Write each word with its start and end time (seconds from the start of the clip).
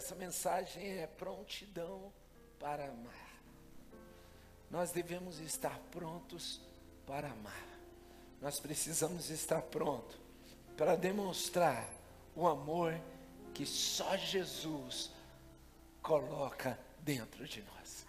dessa 0.00 0.14
mensagem 0.14 0.98
é 0.98 1.06
prontidão 1.06 2.10
para 2.58 2.86
amar. 2.86 3.42
Nós 4.70 4.90
devemos 4.92 5.38
estar 5.40 5.78
prontos 5.90 6.58
para 7.06 7.28
amar. 7.28 7.68
Nós 8.40 8.58
precisamos 8.58 9.28
estar 9.28 9.60
prontos 9.60 10.18
para 10.74 10.96
demonstrar 10.96 11.86
o 12.34 12.48
amor 12.48 12.98
que 13.52 13.66
só 13.66 14.16
Jesus 14.16 15.10
coloca 16.00 16.78
dentro 17.00 17.46
de 17.46 17.60
nós. 17.60 18.06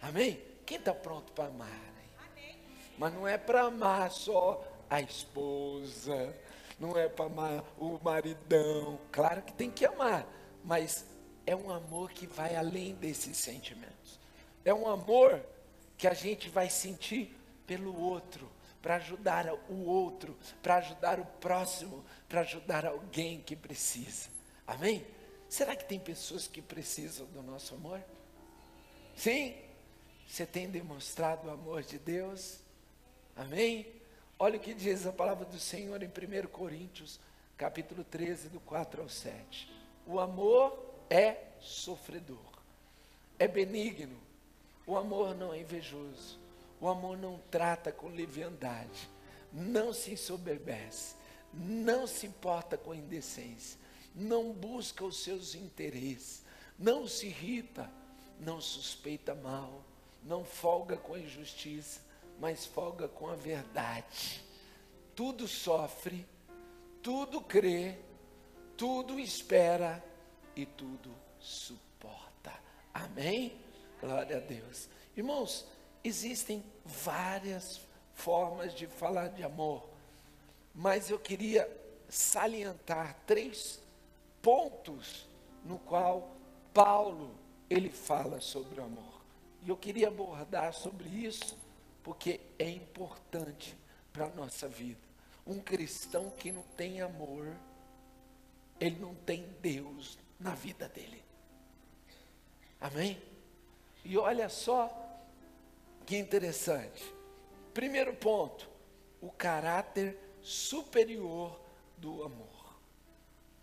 Amém? 0.00 0.40
Quem 0.64 0.78
está 0.78 0.94
pronto 0.94 1.32
para 1.32 1.48
amar? 1.48 1.92
Hein? 2.38 2.56
Mas 2.96 3.12
não 3.12 3.26
é 3.26 3.36
para 3.36 3.62
amar 3.62 4.12
só 4.12 4.64
a 4.88 5.00
esposa, 5.00 6.32
não 6.78 6.96
é 6.96 7.08
para 7.08 7.24
amar 7.24 7.64
o 7.78 7.98
maridão. 8.00 9.00
Claro 9.10 9.42
que 9.42 9.52
tem 9.54 9.72
que 9.72 9.84
amar, 9.84 10.24
mas 10.64 11.04
é 11.46 11.54
um 11.54 11.70
amor 11.70 12.10
que 12.10 12.26
vai 12.26 12.56
além 12.56 12.94
desses 12.94 13.36
sentimentos. 13.36 14.18
É 14.64 14.72
um 14.72 14.88
amor 14.88 15.44
que 15.98 16.08
a 16.08 16.14
gente 16.14 16.48
vai 16.48 16.70
sentir 16.70 17.36
pelo 17.66 17.98
outro, 17.98 18.50
para 18.80 18.96
ajudar 18.96 19.46
o 19.68 19.84
outro, 19.84 20.36
para 20.62 20.76
ajudar 20.76 21.20
o 21.20 21.24
próximo, 21.24 22.04
para 22.28 22.40
ajudar 22.40 22.84
alguém 22.84 23.40
que 23.40 23.54
precisa. 23.54 24.28
Amém? 24.66 25.06
Será 25.48 25.76
que 25.76 25.84
tem 25.84 25.98
pessoas 25.98 26.46
que 26.46 26.60
precisam 26.60 27.26
do 27.26 27.42
nosso 27.42 27.74
amor? 27.74 28.02
Sim? 29.14 29.54
Você 30.26 30.44
tem 30.44 30.68
demonstrado 30.68 31.48
o 31.48 31.50
amor 31.50 31.82
de 31.82 31.98
Deus? 31.98 32.58
Amém? 33.36 33.86
Olha 34.38 34.56
o 34.56 34.60
que 34.60 34.74
diz 34.74 35.06
a 35.06 35.12
palavra 35.12 35.44
do 35.44 35.58
Senhor 35.58 36.02
em 36.02 36.08
1 36.08 36.48
Coríntios, 36.48 37.20
capítulo 37.56 38.02
13, 38.02 38.48
do 38.48 38.60
4 38.60 39.02
ao 39.02 39.08
7. 39.08 39.73
O 40.06 40.20
amor 40.20 40.78
é 41.08 41.36
sofredor, 41.60 42.38
é 43.38 43.48
benigno. 43.48 44.18
O 44.86 44.96
amor 44.96 45.34
não 45.34 45.52
é 45.52 45.60
invejoso. 45.60 46.38
O 46.80 46.88
amor 46.88 47.16
não 47.16 47.40
trata 47.50 47.90
com 47.90 48.08
leviandade, 48.08 49.08
não 49.50 49.94
se 49.94 50.12
ensoberbece, 50.12 51.14
não 51.52 52.06
se 52.06 52.26
importa 52.26 52.76
com 52.76 52.94
indecência, 52.94 53.78
não 54.14 54.52
busca 54.52 55.04
os 55.04 55.22
seus 55.22 55.54
interesses, 55.54 56.42
não 56.78 57.08
se 57.08 57.28
irrita, 57.28 57.90
não 58.38 58.60
suspeita 58.60 59.34
mal, 59.34 59.82
não 60.22 60.44
folga 60.44 60.96
com 60.96 61.14
a 61.14 61.18
injustiça, 61.18 62.00
mas 62.38 62.66
folga 62.66 63.08
com 63.08 63.28
a 63.28 63.34
verdade. 63.34 64.44
Tudo 65.14 65.48
sofre, 65.48 66.26
tudo 67.02 67.40
crê, 67.40 67.96
tudo 68.76 69.18
espera 69.18 70.02
e 70.56 70.66
tudo 70.66 71.14
suporta. 71.38 72.52
Amém? 72.92 73.60
Glória 74.00 74.36
a 74.36 74.40
Deus. 74.40 74.88
Irmãos, 75.16 75.66
existem 76.02 76.64
várias 76.84 77.80
formas 78.14 78.74
de 78.74 78.86
falar 78.86 79.28
de 79.28 79.42
amor, 79.42 79.88
mas 80.74 81.10
eu 81.10 81.18
queria 81.18 81.68
salientar 82.08 83.16
três 83.26 83.80
pontos 84.42 85.26
no 85.64 85.78
qual 85.78 86.36
Paulo 86.72 87.34
ele 87.68 87.90
fala 87.90 88.40
sobre 88.40 88.80
o 88.80 88.84
amor. 88.84 89.22
E 89.62 89.70
eu 89.70 89.76
queria 89.76 90.08
abordar 90.08 90.72
sobre 90.74 91.08
isso 91.08 91.56
porque 92.02 92.40
é 92.58 92.68
importante 92.68 93.76
para 94.12 94.26
a 94.26 94.30
nossa 94.30 94.68
vida. 94.68 95.00
Um 95.46 95.58
cristão 95.58 96.30
que 96.30 96.52
não 96.52 96.62
tem 96.76 97.00
amor, 97.00 97.48
ele 98.80 98.98
não 98.98 99.14
tem 99.14 99.46
Deus 99.60 100.18
na 100.38 100.54
vida 100.54 100.88
dele. 100.88 101.22
Amém? 102.80 103.20
E 104.04 104.18
olha 104.18 104.48
só 104.48 104.92
que 106.04 106.16
interessante. 106.16 107.04
Primeiro 107.72 108.14
ponto, 108.14 108.68
o 109.20 109.30
caráter 109.30 110.18
superior 110.42 111.58
do 111.96 112.22
amor. 112.22 112.78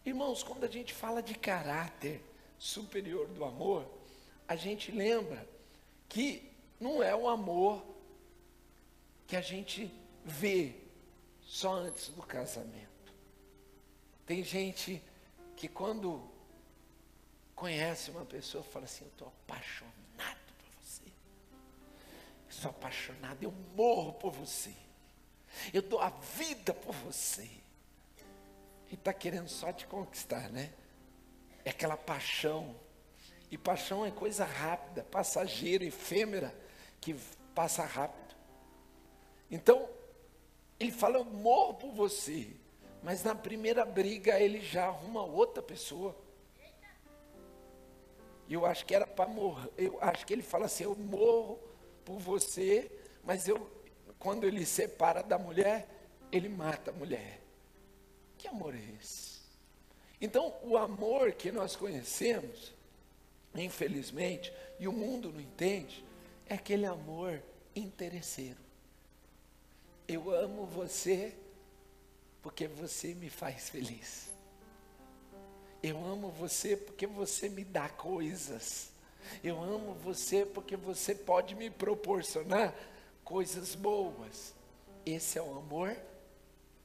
Irmãos, 0.04 0.42
quando 0.42 0.64
a 0.64 0.68
gente 0.68 0.94
fala 0.94 1.22
de 1.22 1.36
caráter 1.36 2.24
superior 2.58 3.28
do 3.28 3.46
amor, 3.46 3.88
a 4.48 4.56
gente 4.56 4.92
lembra 4.92 5.48
que 6.10 6.52
não 6.80 7.04
é 7.04 7.16
o 7.16 7.30
amor 7.30 7.86
que 9.28 9.36
a 9.36 9.42
gente 9.42 9.94
vê 10.26 10.76
só 11.42 11.74
antes 11.74 12.10
do 12.10 12.24
casamento. 12.24 12.90
Tem 14.26 14.44
gente 14.44 15.02
que 15.56 15.68
quando 15.68 16.30
conhece 17.56 18.12
uma 18.12 18.26
pessoa 18.26 18.64
fala 18.64 18.86
assim: 18.86 19.04
Eu 19.06 19.12
estou 19.12 19.28
apaixonado 19.28 20.40
por 20.58 20.70
você. 20.82 21.04
Eu 21.06 22.52
sou 22.52 22.72
apaixonado, 22.72 23.44
eu 23.44 23.52
morro 23.76 24.14
por 24.14 24.32
você. 24.32 24.74
Eu 25.74 25.82
dou 25.82 26.00
a 26.00 26.10
vida 26.10 26.74
por 26.74 26.94
você 26.94 27.50
e 28.90 28.96
está 28.96 29.14
querendo 29.14 29.48
só 29.48 29.72
te 29.72 29.86
conquistar, 29.88 30.50
né? 30.50 30.74
É 31.64 31.70
aquela 31.70 31.96
paixão. 31.96 32.76
E 33.50 33.58
paixão 33.58 34.06
é 34.06 34.12
coisa 34.12 34.46
rápida, 34.46 35.04
passageira, 35.04 35.84
efêmera, 35.84 36.56
que 37.00 37.14
passa 37.54 37.84
rápido. 37.84 38.36
Então, 39.50 39.90
ele 40.80 40.92
fala, 40.92 41.18
eu 41.18 41.26
morro 41.26 41.76
por 41.76 41.92
você. 41.92 42.56
Mas 43.02 43.24
na 43.24 43.34
primeira 43.34 43.84
briga 43.84 44.40
ele 44.40 44.62
já 44.62 44.88
arruma 44.88 45.24
outra 45.24 45.62
pessoa. 45.62 46.16
E 48.48 48.54
eu 48.54 48.66
acho 48.66 48.86
que 48.86 48.94
era 48.94 49.08
para 49.08 49.30
morrer. 49.30 49.72
Eu 49.78 49.98
acho 50.02 50.26
que 50.26 50.34
ele 50.34 50.44
fala 50.44 50.66
assim, 50.66 50.84
eu 50.84 50.96
morro 50.96 51.58
por 52.04 52.20
você, 52.20 52.92
mas 53.24 53.48
eu, 53.48 53.70
quando 54.20 54.46
ele 54.46 54.66
separa 54.66 55.24
da 55.24 55.38
mulher, 55.38 55.88
ele 56.32 56.50
mata 56.50 56.92
a 56.92 56.94
mulher. 56.94 57.40
Que 58.38 58.48
amor 58.48 58.76
é 58.76 58.84
esse? 59.00 59.40
Então, 60.20 60.54
o 60.62 60.78
amor 60.78 61.32
que 61.32 61.52
nós 61.52 61.76
conhecemos, 61.76 62.74
infelizmente, 63.56 64.54
e 64.80 64.88
o 64.88 64.92
mundo 64.92 65.32
não 65.32 65.42
entende, 65.42 66.04
é 66.48 66.56
aquele 66.56 66.86
amor 66.86 67.42
interesseiro. 67.76 68.60
Eu 70.08 70.30
amo 70.30 70.66
você 70.66 71.36
porque 72.42 72.68
você 72.68 73.14
me 73.14 73.30
faz 73.30 73.70
feliz. 73.70 74.30
Eu 75.82 75.98
amo 76.04 76.30
você 76.32 76.78
porque 76.78 77.08
você 77.08 77.50
me 77.50 77.64
dá 77.64 77.90
coisas. 77.90 78.92
Eu 79.44 79.62
amo 79.62 79.94
você 79.96 80.46
porque 80.46 80.76
você 80.76 81.16
pode 81.16 81.56
me 81.56 81.70
proporcionar 81.70 82.74
coisas 83.24 83.76
boas. 83.76 84.54
Esse 85.06 85.38
é 85.38 85.42
o 85.42 85.58
amor 85.58 85.96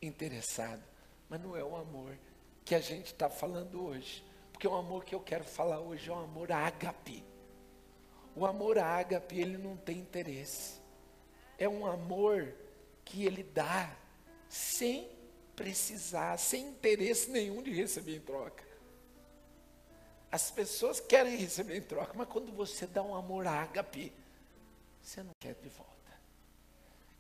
interessado 0.00 0.82
mas 1.28 1.40
não 1.40 1.56
é 1.56 1.64
o 1.64 1.76
amor 1.76 2.16
que 2.64 2.74
a 2.74 2.80
gente 2.80 3.06
está 3.06 3.28
falando 3.28 3.84
hoje. 3.84 4.24
Porque 4.52 4.66
o 4.66 4.74
amor 4.74 5.04
que 5.04 5.14
eu 5.14 5.20
quero 5.20 5.44
falar 5.44 5.80
hoje 5.80 6.08
é 6.08 6.12
o 6.12 6.18
amor 6.18 6.50
ágape. 6.50 7.22
O 8.34 8.46
amor 8.46 8.78
ágape, 8.78 9.38
ele 9.38 9.58
não 9.58 9.76
tem 9.76 9.98
interesse. 9.98 10.80
É 11.58 11.68
um 11.68 11.86
amor 11.86 12.54
que 13.04 13.24
ele 13.24 13.42
dá 13.42 13.94
sem 14.48 15.08
precisar, 15.56 16.36
sem 16.36 16.68
interesse 16.68 17.30
nenhum 17.30 17.62
de 17.62 17.72
receber 17.72 18.16
em 18.16 18.20
troca. 18.20 18.64
As 20.30 20.50
pessoas 20.50 21.00
querem 21.00 21.36
receber 21.36 21.78
em 21.78 21.82
troca, 21.82 22.12
mas 22.14 22.28
quando 22.28 22.52
você 22.52 22.86
dá 22.86 23.02
um 23.02 23.14
amor 23.14 23.46
ágape, 23.46 24.12
você 25.02 25.22
não 25.22 25.32
quer 25.40 25.54
de 25.54 25.68
volta. 25.70 25.92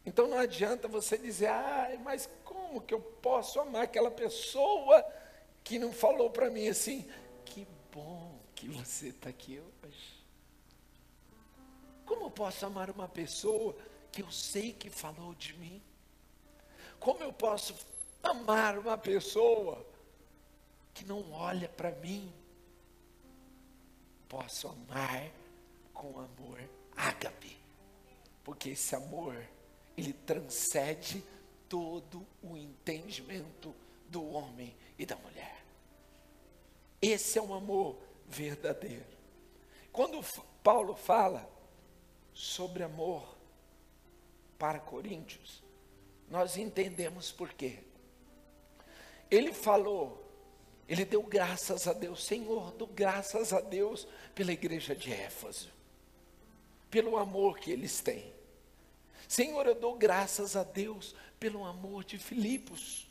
Então 0.04 0.28
não 0.28 0.38
adianta 0.38 0.86
você 0.86 1.16
dizer, 1.16 1.48
ah, 1.48 1.98
mas 2.04 2.28
como 2.44 2.80
que 2.80 2.92
eu 2.92 3.00
posso 3.00 3.58
amar 3.58 3.84
aquela 3.84 4.10
pessoa 4.10 5.04
que 5.64 5.78
não 5.78 5.92
falou 5.92 6.30
para 6.30 6.50
mim 6.50 6.68
assim, 6.68 7.08
que 7.44 7.66
bom 7.90 8.38
que 8.54 8.68
você 8.68 9.08
está 9.08 9.30
aqui 9.30 9.60
hoje. 9.82 10.16
Como 12.04 12.26
eu 12.26 12.30
posso 12.30 12.64
amar 12.64 12.90
uma 12.90 13.08
pessoa 13.08 13.76
que 14.12 14.22
eu 14.22 14.30
sei 14.30 14.72
que 14.72 14.88
falou 14.88 15.34
de 15.34 15.54
mim? 15.54 15.82
Como 17.00 17.22
eu 17.22 17.32
posso 17.32 17.74
amar 18.30 18.78
uma 18.78 18.96
pessoa 18.96 19.84
que 20.94 21.04
não 21.04 21.32
olha 21.32 21.68
para 21.68 21.90
mim? 21.92 22.32
Posso 24.28 24.68
amar 24.68 25.30
com 25.92 26.18
amor 26.18 26.60
ágape, 26.96 27.56
porque 28.42 28.70
esse 28.70 28.94
amor 28.94 29.36
ele 29.96 30.12
transcende 30.12 31.24
todo 31.68 32.26
o 32.42 32.56
entendimento 32.56 33.74
do 34.08 34.24
homem 34.32 34.74
e 34.98 35.06
da 35.06 35.16
mulher. 35.16 35.64
Esse 37.00 37.38
é 37.38 37.42
um 37.42 37.54
amor 37.54 37.98
verdadeiro. 38.26 39.16
Quando 39.92 40.22
Paulo 40.62 40.94
fala 40.94 41.48
sobre 42.34 42.82
amor 42.82 43.36
para 44.58 44.78
Coríntios, 44.78 45.62
nós 46.28 46.56
entendemos 46.56 47.30
por 47.30 47.52
quê. 47.52 47.78
Ele 49.30 49.52
falou 49.52 50.24
Ele 50.88 51.04
deu 51.04 51.22
graças 51.22 51.88
a 51.88 51.92
Deus, 51.92 52.24
Senhor, 52.24 52.72
dou 52.72 52.86
graças 52.86 53.52
a 53.52 53.60
Deus 53.60 54.06
pela 54.34 54.52
igreja 54.52 54.94
de 54.94 55.12
Éfeso, 55.12 55.68
pelo 56.90 57.16
amor 57.16 57.58
que 57.58 57.72
eles 57.72 58.00
têm. 58.00 58.32
Senhor, 59.28 59.66
eu 59.66 59.74
dou 59.74 59.96
graças 59.96 60.54
a 60.54 60.62
Deus 60.62 61.14
pelo 61.40 61.64
amor 61.64 62.04
de 62.04 62.18
Filipos, 62.18 63.08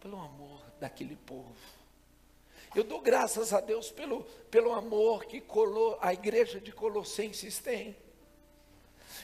pelo 0.00 0.18
amor 0.18 0.62
daquele 0.80 1.16
povo. 1.16 1.54
Eu 2.74 2.84
dou 2.84 3.00
graças 3.00 3.52
a 3.52 3.60
Deus 3.60 3.90
pelo, 3.90 4.24
pelo 4.50 4.72
amor 4.72 5.24
que 5.24 5.40
Colo, 5.40 5.98
a 6.00 6.12
igreja 6.12 6.60
de 6.60 6.72
Colossenses 6.72 7.58
tem. 7.58 7.96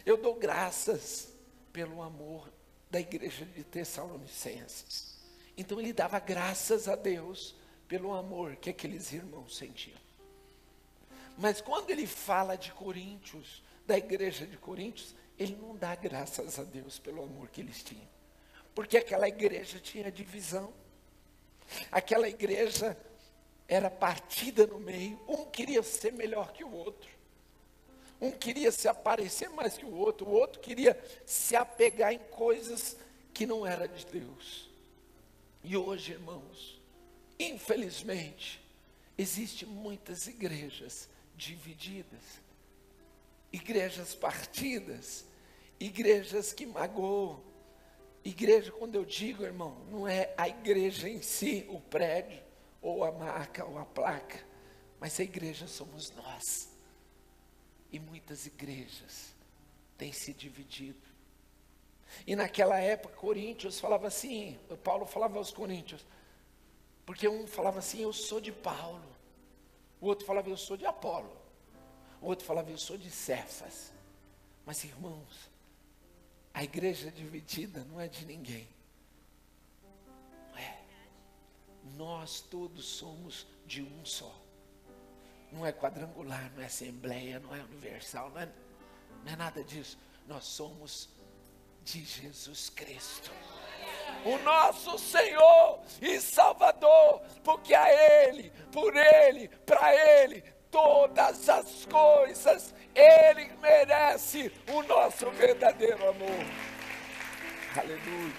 Eu 0.04 0.16
dou 0.16 0.34
graças 0.34 1.32
pelo 1.72 2.02
amor 2.02 2.50
da 2.90 3.00
igreja 3.00 3.44
de 3.44 3.64
Tessalonicenses. 3.64 5.13
Então 5.56 5.80
ele 5.80 5.92
dava 5.92 6.18
graças 6.18 6.88
a 6.88 6.96
Deus 6.96 7.54
pelo 7.86 8.14
amor 8.14 8.56
que 8.56 8.70
aqueles 8.70 9.12
irmãos 9.12 9.56
sentiam. 9.56 9.98
Mas 11.36 11.60
quando 11.60 11.90
ele 11.90 12.06
fala 12.06 12.56
de 12.56 12.72
Coríntios, 12.72 13.62
da 13.86 13.96
igreja 13.96 14.46
de 14.46 14.56
Coríntios, 14.56 15.14
ele 15.38 15.56
não 15.60 15.76
dá 15.76 15.94
graças 15.94 16.58
a 16.58 16.64
Deus 16.64 16.98
pelo 16.98 17.22
amor 17.22 17.48
que 17.48 17.60
eles 17.60 17.82
tinham. 17.82 18.08
Porque 18.74 18.96
aquela 18.96 19.28
igreja 19.28 19.78
tinha 19.78 20.10
divisão. 20.10 20.72
Aquela 21.90 22.28
igreja 22.28 22.96
era 23.66 23.90
partida 23.90 24.66
no 24.66 24.78
meio, 24.78 25.18
um 25.26 25.46
queria 25.46 25.82
ser 25.82 26.12
melhor 26.12 26.52
que 26.52 26.62
o 26.62 26.72
outro. 26.72 27.10
Um 28.20 28.30
queria 28.30 28.70
se 28.70 28.86
aparecer 28.86 29.48
mais 29.50 29.76
que 29.76 29.84
o 29.84 29.94
outro, 29.94 30.26
o 30.26 30.32
outro 30.32 30.60
queria 30.60 30.98
se 31.26 31.56
apegar 31.56 32.12
em 32.12 32.18
coisas 32.18 32.96
que 33.32 33.46
não 33.46 33.66
era 33.66 33.88
de 33.88 34.06
Deus. 34.06 34.70
E 35.64 35.78
hoje, 35.78 36.12
irmãos, 36.12 36.78
infelizmente, 37.38 38.62
existem 39.16 39.66
muitas 39.66 40.26
igrejas 40.26 41.08
divididas, 41.34 42.42
igrejas 43.50 44.14
partidas, 44.14 45.24
igrejas 45.80 46.52
que 46.52 46.66
magoam. 46.66 47.42
Igreja, 48.22 48.70
quando 48.72 48.94
eu 48.94 49.06
digo, 49.06 49.42
irmão, 49.42 49.82
não 49.90 50.06
é 50.06 50.34
a 50.36 50.48
igreja 50.48 51.08
em 51.08 51.22
si, 51.22 51.66
o 51.70 51.80
prédio, 51.80 52.42
ou 52.82 53.02
a 53.02 53.10
marca, 53.10 53.64
ou 53.64 53.78
a 53.78 53.86
placa, 53.86 54.44
mas 55.00 55.18
a 55.18 55.22
igreja 55.22 55.66
somos 55.66 56.10
nós. 56.10 56.68
E 57.90 57.98
muitas 57.98 58.46
igrejas 58.46 59.34
têm 59.96 60.12
se 60.12 60.34
dividido. 60.34 61.03
E 62.26 62.36
naquela 62.36 62.78
época, 62.78 63.14
Coríntios 63.16 63.80
falava 63.80 64.06
assim, 64.06 64.58
Paulo 64.82 65.06
falava 65.06 65.38
aos 65.38 65.50
Coríntios, 65.50 66.04
porque 67.04 67.28
um 67.28 67.46
falava 67.46 67.78
assim, 67.78 68.02
eu 68.02 68.12
sou 68.12 68.40
de 68.40 68.52
Paulo, 68.52 69.04
o 70.00 70.06
outro 70.06 70.26
falava, 70.26 70.48
eu 70.48 70.56
sou 70.56 70.76
de 70.76 70.86
Apolo, 70.86 71.36
o 72.20 72.26
outro 72.26 72.44
falava, 72.44 72.70
eu 72.70 72.78
sou 72.78 72.96
de 72.96 73.10
Cefas. 73.10 73.92
Mas 74.64 74.82
irmãos, 74.84 75.50
a 76.52 76.64
igreja 76.64 77.10
dividida 77.10 77.84
não 77.84 78.00
é 78.00 78.08
de 78.08 78.24
ninguém. 78.24 78.66
nós 81.96 82.40
todos 82.40 82.84
somos 82.84 83.46
de 83.66 83.82
um 83.82 84.04
só. 84.04 84.34
Não 85.52 85.64
é 85.64 85.72
quadrangular, 85.72 86.50
não 86.54 86.62
é 86.62 86.66
assembleia, 86.66 87.38
não 87.38 87.54
é 87.54 87.62
universal, 87.62 88.30
não 88.30 88.40
é, 88.40 88.52
não 89.24 89.32
é 89.32 89.36
nada 89.36 89.62
disso. 89.62 89.98
Nós 90.26 90.44
somos 90.44 91.08
de 91.84 92.04
Jesus 92.04 92.70
Cristo. 92.70 93.30
O 94.24 94.38
nosso 94.38 94.98
Senhor 94.98 95.80
e 96.00 96.18
Salvador, 96.20 97.20
porque 97.42 97.74
a 97.74 97.86
Ele, 98.26 98.50
por 98.72 98.96
Ele, 98.96 99.48
para 99.66 99.94
Ele, 99.94 100.42
todas 100.70 101.48
as 101.48 101.84
coisas, 101.84 102.74
Ele 102.94 103.52
merece 103.60 104.50
o 104.72 104.82
nosso 104.82 105.30
verdadeiro 105.32 106.08
amor. 106.08 106.46
Aleluia. 107.76 108.34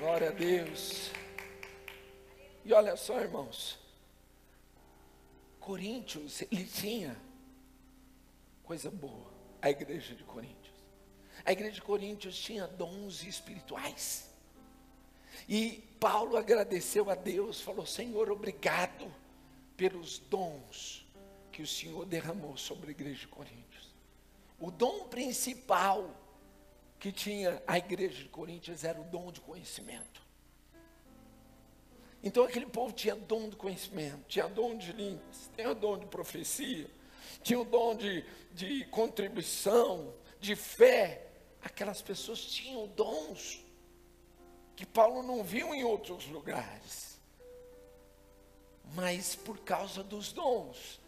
Glória 0.00 0.28
a 0.30 0.32
Deus. 0.32 1.12
E 2.64 2.72
olha 2.72 2.96
só, 2.96 3.20
irmãos. 3.20 3.78
Coríntios, 5.60 6.42
ele 6.42 6.64
tinha 6.64 7.16
coisa 8.64 8.90
boa. 8.90 9.32
A 9.60 9.70
igreja 9.70 10.14
de 10.14 10.24
Coríntios. 10.24 10.74
A 11.44 11.52
igreja 11.52 11.74
de 11.74 11.82
Coríntios 11.82 12.36
tinha 12.38 12.66
dons 12.66 13.22
espirituais. 13.22 14.30
E 15.48 15.96
Paulo 15.98 16.36
agradeceu 16.36 17.10
a 17.10 17.14
Deus, 17.14 17.60
falou: 17.60 17.86
Senhor, 17.86 18.30
obrigado 18.30 19.12
pelos 19.76 20.18
dons 20.18 21.06
que 21.50 21.62
o 21.62 21.66
Senhor 21.66 22.06
derramou 22.06 22.56
sobre 22.56 22.88
a 22.88 22.90
igreja 22.90 23.20
de 23.20 23.28
Coríntios. 23.28 23.92
O 24.58 24.70
dom 24.70 25.08
principal 25.08 26.08
que 26.98 27.10
tinha 27.10 27.62
a 27.66 27.78
igreja 27.78 28.22
de 28.22 28.28
Coríntios 28.28 28.84
era 28.84 29.00
o 29.00 29.04
dom 29.04 29.32
de 29.32 29.40
conhecimento. 29.40 30.22
Então 32.22 32.44
aquele 32.44 32.66
povo 32.66 32.92
tinha 32.92 33.16
dom 33.16 33.48
de 33.48 33.56
conhecimento, 33.56 34.24
tinha 34.28 34.48
dom 34.48 34.76
de 34.76 34.92
línguas, 34.92 35.50
tinha 35.56 35.74
dom 35.74 35.98
de 35.98 36.06
profecia, 36.06 36.88
tinha 37.42 37.60
o 37.60 37.64
dom 37.64 37.94
de, 37.94 38.24
de 38.52 38.84
contribuição, 38.86 40.14
de 40.40 40.54
fé. 40.56 41.26
Aquelas 41.62 42.02
pessoas 42.02 42.40
tinham 42.40 42.86
dons 42.88 43.64
que 44.74 44.86
Paulo 44.86 45.22
não 45.22 45.44
viu 45.44 45.74
em 45.74 45.84
outros 45.84 46.26
lugares. 46.26 47.20
Mas 48.94 49.34
por 49.34 49.58
causa 49.60 50.02
dos 50.02 50.32
dons, 50.32 51.00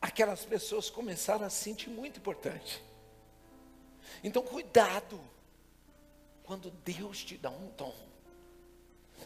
aquelas 0.00 0.44
pessoas 0.44 0.90
começaram 0.90 1.46
a 1.46 1.50
se 1.50 1.62
sentir 1.62 1.88
muito 1.88 2.18
importante. 2.18 2.82
Então, 4.22 4.42
cuidado 4.42 5.20
quando 6.42 6.70
Deus 6.84 7.24
te 7.24 7.36
dá 7.38 7.50
um 7.50 7.68
dom. 7.76 7.94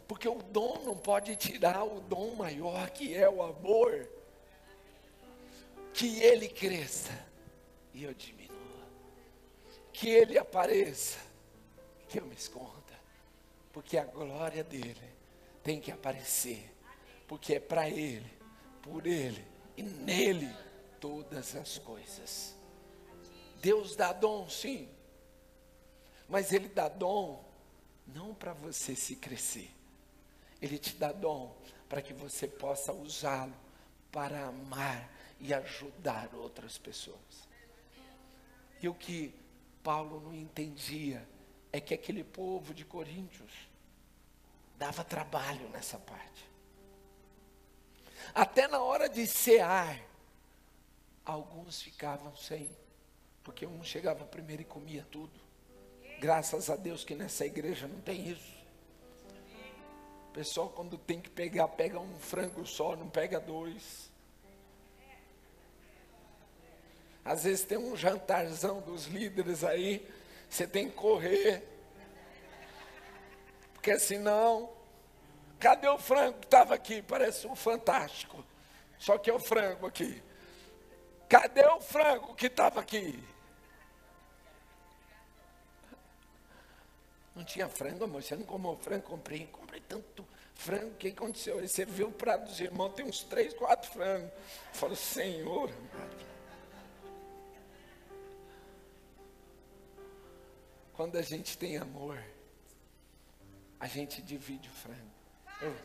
Porque 0.06 0.28
o 0.28 0.42
dom 0.42 0.82
não 0.84 0.96
pode 0.96 1.34
tirar 1.36 1.82
o 1.84 2.00
dom 2.00 2.34
maior 2.34 2.90
que 2.90 3.14
é 3.14 3.28
o 3.28 3.42
amor. 3.42 4.08
Que 5.96 6.20
ele 6.20 6.48
cresça 6.48 7.12
e 7.94 8.04
eu 8.04 8.12
diminua. 8.12 8.54
Que 9.92 10.10
ele 10.10 10.38
apareça, 10.38 11.18
que 12.08 12.20
eu 12.20 12.26
me 12.26 12.34
esconda. 12.34 12.74
Porque 13.72 13.96
a 13.96 14.04
glória 14.04 14.62
dele 14.62 15.16
tem 15.62 15.80
que 15.80 15.90
aparecer. 15.90 16.70
Porque 17.26 17.54
é 17.54 17.60
para 17.60 17.88
ele, 17.88 18.30
por 18.82 19.06
ele 19.06 19.44
e 19.76 19.82
nele 19.82 20.54
todas 21.00 21.56
as 21.56 21.78
coisas. 21.78 22.54
Deus 23.60 23.96
dá 23.96 24.12
dom, 24.12 24.48
sim. 24.48 24.88
Mas 26.28 26.52
Ele 26.52 26.68
dá 26.68 26.88
dom 26.88 27.44
não 28.06 28.34
para 28.34 28.52
você 28.52 28.94
se 28.94 29.16
crescer. 29.16 29.70
Ele 30.60 30.78
te 30.78 30.94
dá 30.96 31.12
dom 31.12 31.56
para 31.88 32.02
que 32.02 32.12
você 32.12 32.46
possa 32.46 32.92
usá-lo 32.92 33.54
para 34.10 34.46
amar 34.46 35.15
e 35.40 35.52
ajudar 35.52 36.34
outras 36.34 36.78
pessoas. 36.78 37.48
E 38.80 38.88
o 38.88 38.94
que 38.94 39.34
Paulo 39.82 40.20
não 40.20 40.34
entendia 40.34 41.26
é 41.72 41.80
que 41.80 41.94
aquele 41.94 42.24
povo 42.24 42.74
de 42.74 42.84
Coríntios 42.84 43.52
dava 44.78 45.04
trabalho 45.04 45.68
nessa 45.70 45.98
parte. 45.98 46.44
Até 48.34 48.66
na 48.68 48.80
hora 48.80 49.08
de 49.08 49.26
cear, 49.26 50.00
alguns 51.24 51.80
ficavam 51.80 52.34
sem, 52.36 52.68
porque 53.42 53.66
um 53.66 53.82
chegava 53.82 54.24
primeiro 54.24 54.62
e 54.62 54.64
comia 54.64 55.06
tudo. 55.10 55.38
Graças 56.18 56.70
a 56.70 56.76
Deus 56.76 57.04
que 57.04 57.14
nessa 57.14 57.44
igreja 57.44 57.86
não 57.86 58.00
tem 58.00 58.28
isso. 58.28 58.56
O 60.30 60.32
pessoal, 60.32 60.68
quando 60.68 60.98
tem 60.98 61.20
que 61.20 61.30
pegar, 61.30 61.68
pega 61.68 61.98
um 61.98 62.18
frango 62.18 62.66
só, 62.66 62.94
não 62.96 63.08
pega 63.08 63.40
dois. 63.40 64.10
Às 67.26 67.42
vezes 67.42 67.64
tem 67.64 67.76
um 67.76 67.96
jantarzão 67.96 68.80
dos 68.80 69.06
líderes 69.06 69.64
aí, 69.64 70.08
você 70.48 70.64
tem 70.64 70.88
que 70.88 70.94
correr. 70.94 71.60
Porque 73.74 73.98
senão, 73.98 74.72
cadê 75.58 75.88
o 75.88 75.98
frango 75.98 76.38
que 76.38 76.46
estava 76.46 76.74
aqui? 76.74 77.02
Parece 77.02 77.48
um 77.48 77.56
fantástico. 77.56 78.44
Só 78.96 79.18
que 79.18 79.28
é 79.28 79.34
o 79.34 79.40
frango 79.40 79.86
aqui. 79.86 80.22
Cadê 81.28 81.66
o 81.66 81.80
frango 81.80 82.32
que 82.36 82.46
estava 82.46 82.80
aqui? 82.80 83.20
Não 87.34 87.44
tinha 87.44 87.68
frango, 87.68 88.04
amor. 88.04 88.22
Você 88.22 88.36
não 88.36 88.44
comeu 88.44 88.76
frango? 88.76 89.02
Comprei. 89.02 89.46
Comprei 89.48 89.80
tanto 89.80 90.24
frango. 90.54 90.92
O 90.92 90.94
que 90.94 91.08
aconteceu? 91.08 91.58
Aí 91.58 91.66
você 91.66 91.84
viu 91.84 92.06
o 92.06 92.12
prato 92.12 92.44
dos 92.44 92.60
irmãos, 92.60 92.94
tem 92.94 93.04
uns 93.04 93.24
três, 93.24 93.52
quatro 93.52 93.90
frangos. 93.90 94.30
Eu 94.30 94.74
falo, 94.74 94.94
Senhor. 94.94 95.72
Quando 100.96 101.16
a 101.18 101.22
gente 101.22 101.58
tem 101.58 101.76
amor, 101.76 102.18
a 103.78 103.86
gente 103.86 104.22
divide 104.22 104.68
o 104.68 104.72
frango. 104.72 105.12
Eu- 105.60 105.76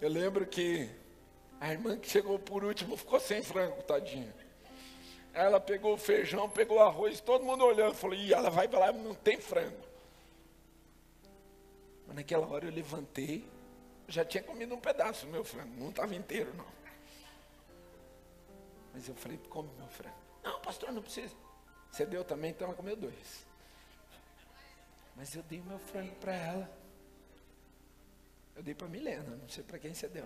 Eu 0.00 0.08
lembro 0.10 0.46
que 0.46 0.90
a 1.60 1.72
irmã 1.72 1.96
que 1.98 2.08
chegou 2.08 2.38
por 2.38 2.64
último 2.64 2.96
ficou 2.96 3.18
sem 3.18 3.42
frango, 3.42 3.82
tadinha. 3.82 4.34
Ela 5.32 5.60
pegou 5.60 5.94
o 5.94 5.98
feijão, 5.98 6.48
pegou 6.48 6.78
o 6.78 6.82
arroz, 6.82 7.20
todo 7.20 7.44
mundo 7.44 7.64
olhando, 7.64 7.94
falou, 7.94 8.16
e 8.16 8.32
ela 8.32 8.50
vai 8.50 8.68
para 8.68 8.78
lá, 8.78 8.92
não 8.92 9.14
tem 9.14 9.38
frango. 9.40 9.84
Mas 12.06 12.16
naquela 12.16 12.46
hora 12.46 12.66
eu 12.66 12.72
levantei, 12.72 13.46
já 14.08 14.24
tinha 14.24 14.42
comido 14.42 14.74
um 14.74 14.80
pedaço 14.80 15.26
do 15.26 15.32
meu 15.32 15.44
frango, 15.44 15.74
não 15.78 15.90
estava 15.90 16.14
inteiro 16.14 16.52
não. 16.54 16.85
Mas 18.96 19.06
eu 19.10 19.14
falei, 19.14 19.36
come 19.50 19.70
meu 19.76 19.86
frango. 19.88 20.16
Não, 20.42 20.58
pastor, 20.58 20.90
não 20.90 21.02
precisa. 21.02 21.36
Você 21.92 22.06
deu 22.06 22.24
também, 22.24 22.52
então 22.52 22.66
ela 22.66 22.74
comeu 22.74 22.96
dois. 22.96 23.44
Mas 25.14 25.34
eu 25.34 25.42
dei 25.42 25.60
meu 25.60 25.78
frango 25.78 26.14
para 26.14 26.34
ela. 26.34 26.70
Eu 28.54 28.62
dei 28.62 28.74
para 28.74 28.88
Milena, 28.88 29.36
não 29.36 29.48
sei 29.50 29.62
para 29.62 29.78
quem 29.78 29.92
você 29.92 30.08
deu. 30.08 30.24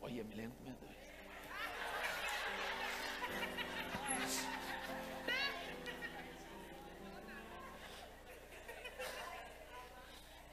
Olha, 0.00 0.24
Milena 0.24 0.50
comeu 0.56 0.74
dois. 0.80 0.96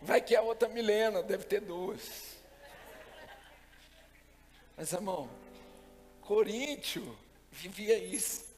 Vai 0.02 0.20
que 0.20 0.36
a 0.36 0.42
outra 0.42 0.68
Milena 0.68 1.24
deve 1.24 1.46
ter 1.46 1.62
duas. 1.62 2.36
Mas, 4.76 4.92
irmão, 4.92 5.30
Coríntio 6.26 7.18
vivia 7.52 7.98
isso. 7.98 8.54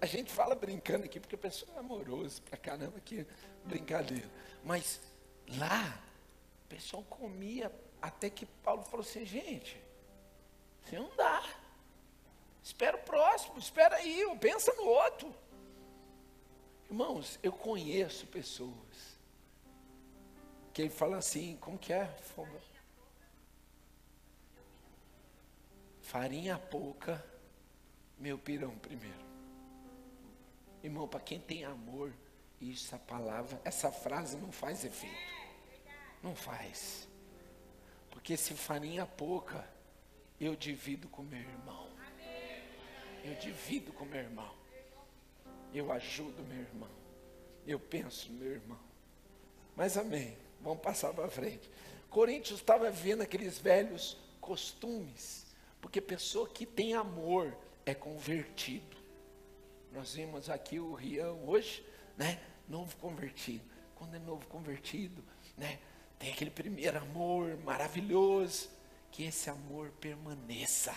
A 0.00 0.06
gente 0.06 0.32
fala 0.32 0.54
brincando 0.54 1.04
aqui, 1.04 1.18
porque 1.18 1.34
a 1.36 1.38
pessoa 1.38 1.72
é 1.76 1.78
amoroso 1.78 2.42
pra 2.42 2.56
caramba, 2.56 3.00
que 3.00 3.26
brincadeira. 3.64 4.28
Mas 4.64 5.00
lá, 5.56 6.02
o 6.64 6.68
pessoal 6.68 7.02
comia 7.04 7.72
até 8.02 8.28
que 8.28 8.46
Paulo 8.46 8.82
falou 8.82 9.04
assim, 9.04 9.24
gente, 9.24 9.80
você 10.84 10.98
não 10.98 11.14
dá. 11.16 11.44
Espera 12.62 12.96
o 12.96 13.00
próximo, 13.00 13.58
espera 13.58 13.96
aí, 13.96 14.24
pensa 14.40 14.72
no 14.74 14.84
outro. 14.84 15.34
Irmãos, 16.90 17.38
eu 17.42 17.52
conheço 17.52 18.26
pessoas 18.26 19.18
que 20.72 20.82
ele 20.82 20.90
fala 20.90 21.16
assim, 21.16 21.56
como 21.60 21.78
que 21.78 21.92
é? 21.92 22.06
Fogo. 22.06 22.60
Farinha 26.08 26.56
pouca, 26.56 27.22
meu 28.16 28.38
pirão 28.38 28.74
primeiro. 28.78 29.28
Irmão, 30.82 31.06
para 31.06 31.20
quem 31.20 31.38
tem 31.38 31.66
amor, 31.66 32.14
isso, 32.58 32.94
a 32.94 32.98
palavra, 32.98 33.60
essa 33.62 33.92
frase 33.92 34.38
não 34.38 34.50
faz 34.50 34.86
efeito. 34.86 35.14
Não 36.22 36.34
faz. 36.34 37.06
Porque 38.08 38.38
se 38.38 38.54
farinha 38.54 39.04
pouca, 39.04 39.68
eu 40.40 40.56
divido 40.56 41.08
com 41.08 41.22
meu 41.22 41.40
irmão. 41.40 41.90
Eu 43.22 43.34
divido 43.34 43.92
com 43.92 44.06
meu 44.06 44.20
irmão. 44.20 44.54
Eu 45.74 45.92
ajudo 45.92 46.42
meu 46.44 46.60
irmão. 46.60 46.90
Eu 47.66 47.78
penso 47.78 48.32
no 48.32 48.38
meu 48.38 48.52
irmão. 48.52 48.80
Mas 49.76 49.98
amém. 49.98 50.38
Vamos 50.62 50.80
passar 50.80 51.12
para 51.12 51.28
frente. 51.28 51.70
Coríntios 52.08 52.60
estava 52.60 52.90
vendo 52.90 53.20
aqueles 53.20 53.58
velhos 53.58 54.16
costumes. 54.40 55.47
Porque 55.80 56.00
pessoa 56.00 56.48
que 56.48 56.66
tem 56.66 56.94
amor 56.94 57.56
é 57.86 57.94
convertido. 57.94 58.96
Nós 59.92 60.14
vimos 60.14 60.50
aqui 60.50 60.78
o 60.78 60.94
Rião 60.94 61.48
hoje, 61.48 61.84
né? 62.16 62.40
Novo 62.68 62.96
convertido. 62.96 63.64
Quando 63.94 64.14
é 64.14 64.18
novo 64.18 64.46
convertido, 64.46 65.24
né? 65.56 65.78
Tem 66.18 66.32
aquele 66.32 66.50
primeiro 66.50 66.98
amor 66.98 67.56
maravilhoso. 67.58 68.68
Que 69.10 69.24
esse 69.24 69.48
amor 69.48 69.90
permaneça. 70.00 70.96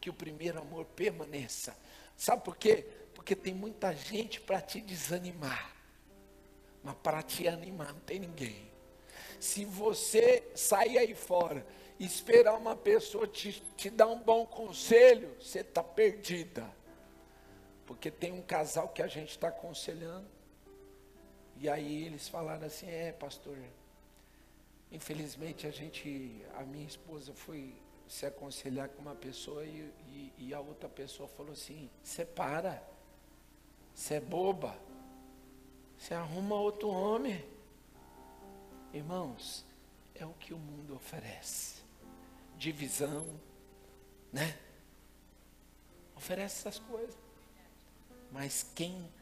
Que 0.00 0.10
o 0.10 0.14
primeiro 0.14 0.60
amor 0.60 0.84
permaneça. 0.84 1.74
Sabe 2.16 2.44
por 2.44 2.56
quê? 2.56 2.86
Porque 3.14 3.34
tem 3.34 3.54
muita 3.54 3.94
gente 3.94 4.40
para 4.40 4.60
te 4.60 4.80
desanimar. 4.80 5.72
Mas 6.82 6.94
para 6.96 7.22
te 7.22 7.48
animar 7.48 7.94
não 7.94 8.00
tem 8.00 8.18
ninguém. 8.18 8.73
Se 9.44 9.66
você 9.66 10.42
sair 10.54 10.96
aí 10.96 11.14
fora 11.14 11.66
e 11.98 12.06
esperar 12.06 12.56
uma 12.56 12.74
pessoa 12.74 13.26
te, 13.26 13.62
te 13.76 13.90
dar 13.90 14.06
um 14.06 14.18
bom 14.18 14.46
conselho, 14.46 15.36
você 15.38 15.58
está 15.58 15.84
perdida. 15.84 16.66
Porque 17.84 18.10
tem 18.10 18.32
um 18.32 18.40
casal 18.40 18.88
que 18.88 19.02
a 19.02 19.06
gente 19.06 19.32
está 19.32 19.48
aconselhando. 19.48 20.26
E 21.58 21.68
aí 21.68 22.06
eles 22.06 22.26
falaram 22.26 22.66
assim, 22.66 22.88
é 22.88 23.12
pastor, 23.12 23.58
infelizmente 24.90 25.66
a 25.66 25.70
gente, 25.70 26.42
a 26.54 26.62
minha 26.62 26.86
esposa 26.86 27.34
foi 27.34 27.74
se 28.08 28.24
aconselhar 28.24 28.88
com 28.88 29.02
uma 29.02 29.14
pessoa 29.14 29.62
e, 29.66 29.92
e, 30.08 30.32
e 30.38 30.54
a 30.54 30.60
outra 30.60 30.88
pessoa 30.88 31.28
falou 31.28 31.52
assim, 31.52 31.90
separa, 32.02 32.82
você 33.94 34.14
é 34.14 34.20
boba, 34.20 34.74
você 35.98 36.14
arruma 36.14 36.54
outro 36.54 36.88
homem. 36.88 37.53
Irmãos, 38.94 39.64
é 40.14 40.24
o 40.24 40.32
que 40.34 40.54
o 40.54 40.58
mundo 40.58 40.94
oferece. 40.94 41.82
Divisão, 42.56 43.26
né? 44.32 44.56
Oferece 46.14 46.60
essas 46.60 46.78
coisas. 46.78 47.16
Mas 48.30 48.64
quem 48.72 49.12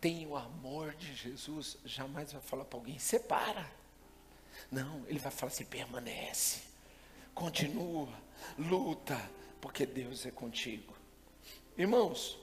tem 0.00 0.26
o 0.26 0.36
amor 0.36 0.96
de 0.96 1.14
Jesus, 1.14 1.78
jamais 1.84 2.32
vai 2.32 2.42
falar 2.42 2.64
para 2.64 2.76
alguém, 2.76 2.98
separa. 2.98 3.70
Não, 4.68 5.06
ele 5.06 5.20
vai 5.20 5.30
falar 5.30 5.52
assim, 5.52 5.64
permanece, 5.64 6.62
continua, 7.32 8.12
luta, 8.58 9.16
porque 9.60 9.86
Deus 9.86 10.26
é 10.26 10.30
contigo. 10.32 10.92
Irmãos, 11.78 12.36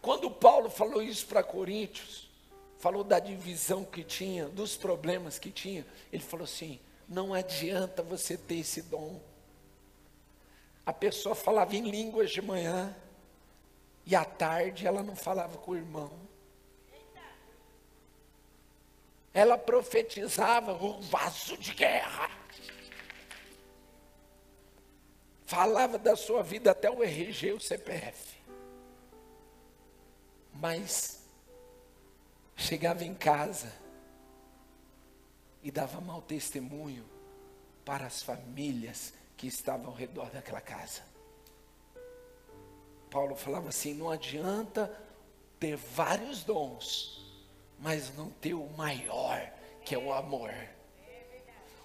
quando 0.00 0.30
Paulo 0.30 0.70
falou 0.70 1.02
isso 1.02 1.26
para 1.26 1.42
Coríntios, 1.42 2.30
falou 2.78 3.02
da 3.02 3.18
divisão 3.18 3.84
que 3.84 4.04
tinha, 4.04 4.46
dos 4.48 4.76
problemas 4.76 5.38
que 5.38 5.50
tinha, 5.50 5.86
ele 6.12 6.22
falou 6.22 6.44
assim: 6.44 6.78
não 7.08 7.32
adianta 7.32 8.02
você 8.02 8.36
ter 8.36 8.56
esse 8.56 8.82
dom. 8.82 9.20
A 10.84 10.92
pessoa 10.92 11.34
falava 11.34 11.74
em 11.74 11.88
línguas 11.88 12.30
de 12.30 12.40
manhã, 12.40 12.94
e 14.04 14.14
à 14.14 14.24
tarde 14.24 14.86
ela 14.86 15.02
não 15.02 15.16
falava 15.16 15.58
com 15.58 15.72
o 15.72 15.76
irmão. 15.76 16.10
Ela 19.34 19.58
profetizava 19.58 20.72
um 20.72 21.00
vaso 21.00 21.56
de 21.58 21.74
guerra. 21.74 22.30
Falava 25.44 25.98
da 25.98 26.16
sua 26.16 26.42
vida 26.42 26.70
até 26.70 26.90
o 26.90 27.02
RG, 27.02 27.52
o 27.52 27.60
CPF. 27.60 28.36
Mas 30.54 31.15
chegava 32.56 33.04
em 33.04 33.14
casa 33.14 33.72
e 35.62 35.70
dava 35.70 36.00
mau 36.00 36.22
testemunho 36.22 37.04
para 37.84 38.06
as 38.06 38.22
famílias 38.22 39.12
que 39.36 39.46
estavam 39.46 39.86
ao 39.86 39.94
redor 39.94 40.30
daquela 40.30 40.60
casa. 40.60 41.02
Paulo 43.10 43.36
falava 43.36 43.68
assim: 43.68 43.94
não 43.94 44.10
adianta 44.10 44.90
ter 45.60 45.76
vários 45.76 46.42
dons, 46.42 47.24
mas 47.78 48.14
não 48.16 48.30
ter 48.30 48.54
o 48.54 48.68
maior, 48.70 49.52
que 49.84 49.94
é 49.94 49.98
o 49.98 50.12
amor. 50.12 50.52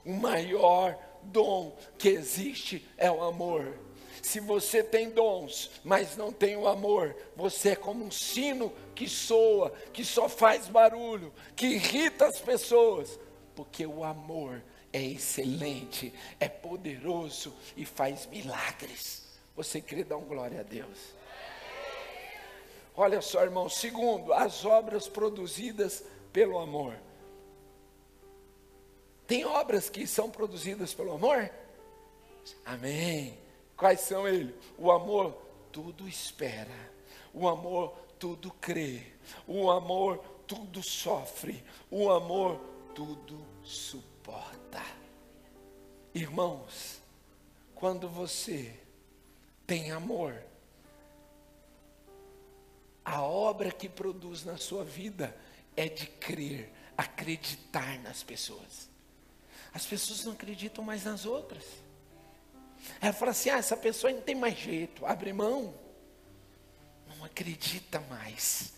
O 0.04 0.14
maior 0.14 0.98
dom 1.24 1.78
que 1.98 2.10
existe 2.10 2.88
é 2.98 3.12
o 3.12 3.24
amor. 3.24 3.78
Se 4.22 4.40
você 4.40 4.84
tem 4.84 5.10
dons, 5.10 5.72
mas 5.84 6.18
não 6.18 6.32
tem 6.32 6.56
o 6.56 6.68
amor, 6.68 7.16
você 7.36 7.70
é 7.70 7.76
como 7.76 8.06
um 8.06 8.12
sino 8.12 8.74
que 8.96 9.08
soa, 9.08 9.72
que 9.94 10.04
só 10.04 10.28
faz 10.28 10.68
barulho, 10.68 11.34
que 11.56 11.68
irrita 11.68 12.26
as 12.26 12.40
pessoas, 12.40 13.20
porque 13.56 13.86
o 13.86 14.04
amor 14.04 14.62
é 14.94 15.02
excelente, 15.02 16.14
é 16.40 16.50
poderoso 16.50 17.54
e 17.78 17.86
faz 17.86 18.26
milagres. 18.28 19.24
Você 19.56 19.82
crê 19.82 20.04
dar 20.04 20.18
um 20.18 20.26
glória 20.26 20.62
a 20.62 20.64
Deus? 20.64 21.14
Olha 22.96 23.22
só, 23.22 23.44
irmão. 23.44 23.70
Segundo, 23.70 24.34
as 24.34 24.66
obras 24.66 25.08
produzidas 25.08 26.04
pelo 26.32 26.60
amor. 26.60 26.96
Tem 29.26 29.46
obras 29.46 29.90
que 29.90 30.06
são 30.06 30.30
produzidas 30.30 30.94
pelo 30.94 31.14
amor? 31.14 31.50
Amém. 32.66 33.38
Quais 33.82 34.02
são 34.02 34.28
eles? 34.28 34.54
O 34.78 34.92
amor 34.92 35.34
tudo 35.72 36.08
espera. 36.08 36.94
O 37.34 37.48
amor 37.48 37.98
tudo 38.20 38.52
crê. 38.62 39.02
O 39.48 39.72
amor 39.72 40.20
tudo 40.46 40.84
sofre. 40.84 41.64
O 41.90 42.12
amor 42.12 42.62
tudo 42.94 43.44
suporta. 43.64 44.84
Irmãos, 46.14 47.02
quando 47.74 48.08
você 48.08 48.80
tem 49.66 49.92
amor, 49.92 50.40
A 53.04 53.24
obra 53.24 53.72
que 53.72 53.90
produz 53.90 54.46
na 54.46 54.58
sua 54.58 54.84
vida 54.84 55.36
é 55.76 55.90
de 55.90 56.06
crer, 56.06 56.72
acreditar 56.96 58.00
nas 58.04 58.22
pessoas. 58.22 58.88
As 59.74 59.88
pessoas 59.88 60.24
não 60.24 60.34
acreditam 60.34 60.84
mais 60.84 61.06
nas 61.06 61.26
outras. 61.26 61.64
Ela 63.00 63.14
fala 63.14 63.32
assim: 63.32 63.50
ah, 63.50 63.58
essa 63.58 63.78
pessoa 63.78 64.12
não 64.12 64.22
tem 64.22 64.36
mais 64.36 64.58
jeito, 64.58 65.06
abre 65.06 65.34
mão. 65.34 65.74
Não 67.08 67.26
acredita 67.26 68.00
mais. 68.10 68.74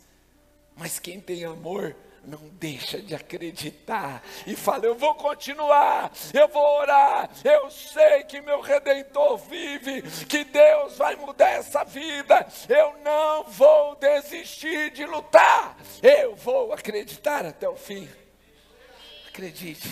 Mas 0.76 1.00
quem 1.00 1.20
tem 1.20 1.46
amor 1.46 1.96
não 2.26 2.40
deixa 2.54 3.02
de 3.02 3.14
acreditar 3.14 4.24
e 4.48 4.56
fala: 4.56 4.86
Eu 4.86 4.96
vou 4.96 5.14
continuar, 5.16 6.12
eu 6.34 6.48
vou 6.48 6.80
orar. 6.80 7.30
Eu 7.44 7.70
sei 7.70 8.24
que 8.24 8.42
meu 8.42 8.62
redentor 8.62 9.38
vive, 9.38 10.02
que 10.26 10.44
Deus 10.44 10.98
vai 10.98 11.16
mudar 11.16 11.50
essa 11.50 11.84
vida. 11.84 12.48
Eu 12.70 12.98
não 13.04 13.44
vou 13.44 13.96
desistir 13.96 14.92
de 14.92 15.06
lutar, 15.06 15.78
eu 16.02 16.36
vou 16.36 16.72
acreditar 16.74 17.46
até 17.46 17.68
o 17.68 17.76
fim. 17.76 18.10
Acredite, 19.28 19.90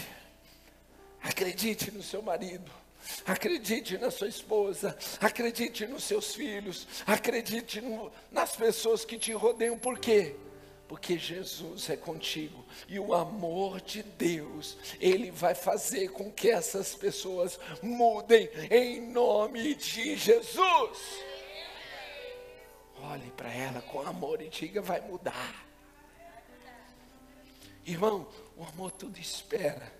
acredite 1.21 1.91
no 1.91 2.01
seu 2.01 2.21
marido. 2.21 2.80
Acredite 3.25 3.97
na 3.97 4.11
sua 4.11 4.27
esposa, 4.27 4.97
acredite 5.19 5.85
nos 5.85 6.03
seus 6.03 6.33
filhos, 6.33 6.87
acredite 7.05 7.81
no, 7.81 8.11
nas 8.31 8.55
pessoas 8.55 9.05
que 9.05 9.17
te 9.17 9.31
rodeiam, 9.31 9.77
por 9.77 9.99
quê? 9.99 10.35
porque 10.91 11.17
Jesus 11.17 11.89
é 11.89 11.95
contigo 11.95 12.65
e 12.85 12.99
o 12.99 13.13
amor 13.13 13.79
de 13.79 14.03
Deus, 14.03 14.77
ele 14.99 15.31
vai 15.31 15.55
fazer 15.55 16.09
com 16.09 16.29
que 16.29 16.49
essas 16.49 16.93
pessoas 16.93 17.57
mudem 17.81 18.49
em 18.69 18.99
nome 19.09 19.73
de 19.73 20.17
Jesus. 20.17 20.99
Olhe 23.03 23.31
para 23.37 23.53
ela 23.53 23.81
com 23.83 24.01
amor 24.01 24.41
e 24.41 24.49
diga: 24.49 24.81
vai 24.81 24.99
mudar. 24.99 25.65
Irmão, 27.85 28.27
o 28.57 28.63
amor 28.65 28.91
tudo 28.91 29.17
espera. 29.17 29.93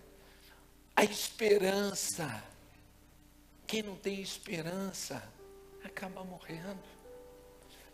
A 0.93 1.05
esperança. 1.05 2.43
Quem 3.71 3.83
não 3.83 3.95
tem 3.95 4.19
esperança 4.19 5.23
acaba 5.81 6.25
morrendo. 6.25 6.83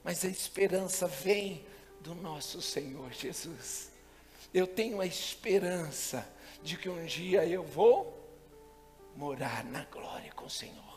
Mas 0.04 0.26
a 0.26 0.28
esperança 0.28 1.08
vem 1.08 1.68
do 2.02 2.16
nosso 2.16 2.64
Senhor 2.64 3.14
Jesus. 3.14 3.92
Eu 4.52 4.66
tenho 4.66 5.00
a 5.00 5.06
esperança 5.06 6.28
de 6.64 6.78
que 6.78 6.90
um 6.90 7.06
dia 7.06 7.46
eu 7.46 7.62
vou 7.62 8.28
morar 9.16 9.64
na 9.66 9.86
glória 9.86 10.34
com 10.34 10.46
o 10.46 10.50
Senhor. 10.50 10.97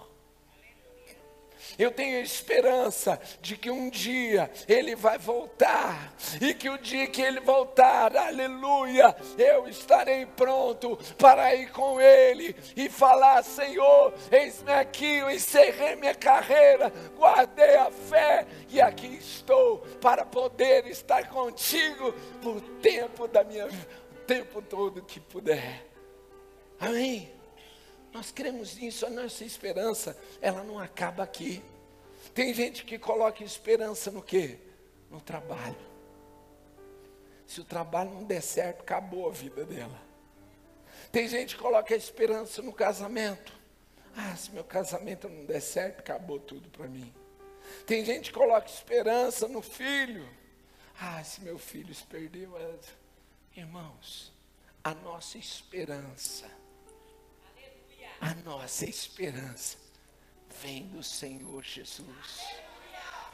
Eu 1.78 1.90
tenho 1.90 2.20
esperança 2.20 3.20
de 3.40 3.56
que 3.56 3.70
um 3.70 3.88
dia 3.90 4.50
Ele 4.68 4.94
vai 4.94 5.18
voltar, 5.18 6.14
e 6.40 6.54
que 6.54 6.68
o 6.68 6.78
dia 6.78 7.06
que 7.06 7.22
Ele 7.22 7.40
voltar, 7.40 8.16
aleluia, 8.16 9.14
eu 9.38 9.68
estarei 9.68 10.26
pronto 10.26 10.98
para 11.18 11.54
ir 11.54 11.70
com 11.70 12.00
Ele 12.00 12.54
e 12.76 12.88
falar: 12.88 13.42
Senhor, 13.42 14.12
eis-me 14.30 14.72
aqui, 14.72 15.16
eu 15.16 15.30
encerrei 15.30 15.96
minha 15.96 16.14
carreira, 16.14 16.92
guardei 17.16 17.76
a 17.76 17.90
fé, 17.90 18.46
e 18.68 18.80
aqui 18.80 19.16
estou 19.16 19.78
para 20.00 20.24
poder 20.24 20.86
estar 20.86 21.28
contigo 21.28 22.12
por 22.42 22.60
tempo 22.80 23.26
da 23.26 23.44
minha 23.44 23.68
tempo 24.30 24.62
todo 24.62 25.02
que 25.02 25.18
puder. 25.18 25.84
Amém. 26.78 27.39
Nós 28.12 28.32
cremos 28.32 28.74
nisso, 28.76 29.06
a 29.06 29.10
nossa 29.10 29.44
esperança, 29.44 30.16
ela 30.40 30.64
não 30.64 30.78
acaba 30.78 31.22
aqui. 31.22 31.62
Tem 32.34 32.52
gente 32.52 32.84
que 32.84 32.98
coloca 32.98 33.44
esperança 33.44 34.10
no 34.10 34.22
quê? 34.22 34.58
No 35.10 35.20
trabalho. 35.20 35.76
Se 37.46 37.60
o 37.60 37.64
trabalho 37.64 38.10
não 38.10 38.24
der 38.24 38.42
certo, 38.42 38.82
acabou 38.82 39.28
a 39.28 39.32
vida 39.32 39.64
dela. 39.64 40.00
Tem 41.10 41.28
gente 41.28 41.56
que 41.56 41.62
coloca 41.62 41.94
esperança 41.94 42.62
no 42.62 42.72
casamento. 42.72 43.52
Ah, 44.16 44.36
se 44.36 44.50
meu 44.50 44.64
casamento 44.64 45.28
não 45.28 45.44
der 45.44 45.60
certo, 45.60 46.00
acabou 46.00 46.38
tudo 46.38 46.68
para 46.70 46.86
mim. 46.86 47.12
Tem 47.86 48.04
gente 48.04 48.30
que 48.30 48.38
coloca 48.38 48.68
esperança 48.68 49.48
no 49.48 49.62
filho. 49.62 50.28
Ah, 51.00 51.22
se 51.24 51.40
meu 51.40 51.58
filho 51.58 51.94
se 51.94 52.04
perdeu. 52.04 52.56
É... 52.58 52.74
Irmãos, 53.56 54.32
a 54.82 54.94
nossa 54.94 55.38
esperança 55.38 56.59
a 58.20 58.34
nossa 58.44 58.84
esperança 58.84 59.78
vem 60.62 60.86
do 60.88 61.02
Senhor 61.02 61.62
Jesus. 61.64 62.69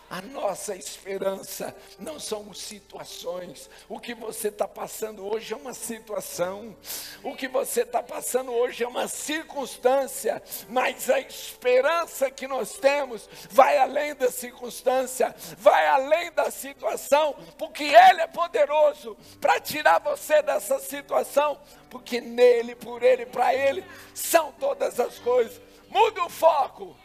A 0.08 0.22
nossa 0.22 0.76
esperança 0.76 1.74
não 1.98 2.20
são 2.20 2.54
situações. 2.54 3.68
O 3.88 3.98
que 3.98 4.14
você 4.14 4.48
está 4.48 4.68
passando 4.68 5.26
hoje 5.26 5.52
é 5.52 5.56
uma 5.56 5.74
situação. 5.74 6.76
O 7.24 7.34
que 7.34 7.48
você 7.48 7.82
está 7.82 8.00
passando 8.02 8.52
hoje 8.52 8.84
é 8.84 8.88
uma 8.88 9.08
circunstância. 9.08 10.40
Mas 10.68 11.10
a 11.10 11.18
esperança 11.18 12.30
que 12.30 12.46
nós 12.46 12.74
temos 12.78 13.28
vai 13.50 13.78
além 13.78 14.14
da 14.14 14.30
circunstância, 14.30 15.34
vai 15.58 15.86
além 15.88 16.30
da 16.30 16.52
situação, 16.52 17.34
porque 17.58 17.84
Ele 17.84 18.20
é 18.20 18.28
poderoso 18.28 19.16
para 19.40 19.58
tirar 19.58 19.98
você 19.98 20.40
dessa 20.40 20.78
situação. 20.78 21.60
Porque 21.90 22.20
nele, 22.20 22.76
por 22.76 23.02
Ele, 23.02 23.26
para 23.26 23.52
Ele 23.52 23.84
são 24.14 24.52
todas 24.52 25.00
as 25.00 25.18
coisas. 25.18 25.60
Muda 25.88 26.24
o 26.24 26.30
foco. 26.30 26.96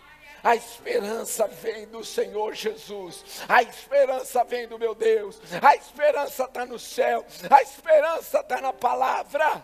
A 0.44 0.56
esperança 0.56 1.48
vem 1.48 1.88
do 1.88 2.04
Senhor 2.04 2.54
Jesus. 2.54 3.24
A 3.48 3.62
esperança 3.62 4.44
vem 4.44 4.68
do 4.68 4.80
meu 4.80 4.96
Deus. 4.96 5.40
A 5.62 5.76
esperança 5.76 6.46
está 6.46 6.66
no 6.66 6.80
céu. 6.80 7.26
A 7.50 7.62
esperança 7.62 8.40
está 8.40 8.60
na 8.60 8.74
palavra. 8.74 9.64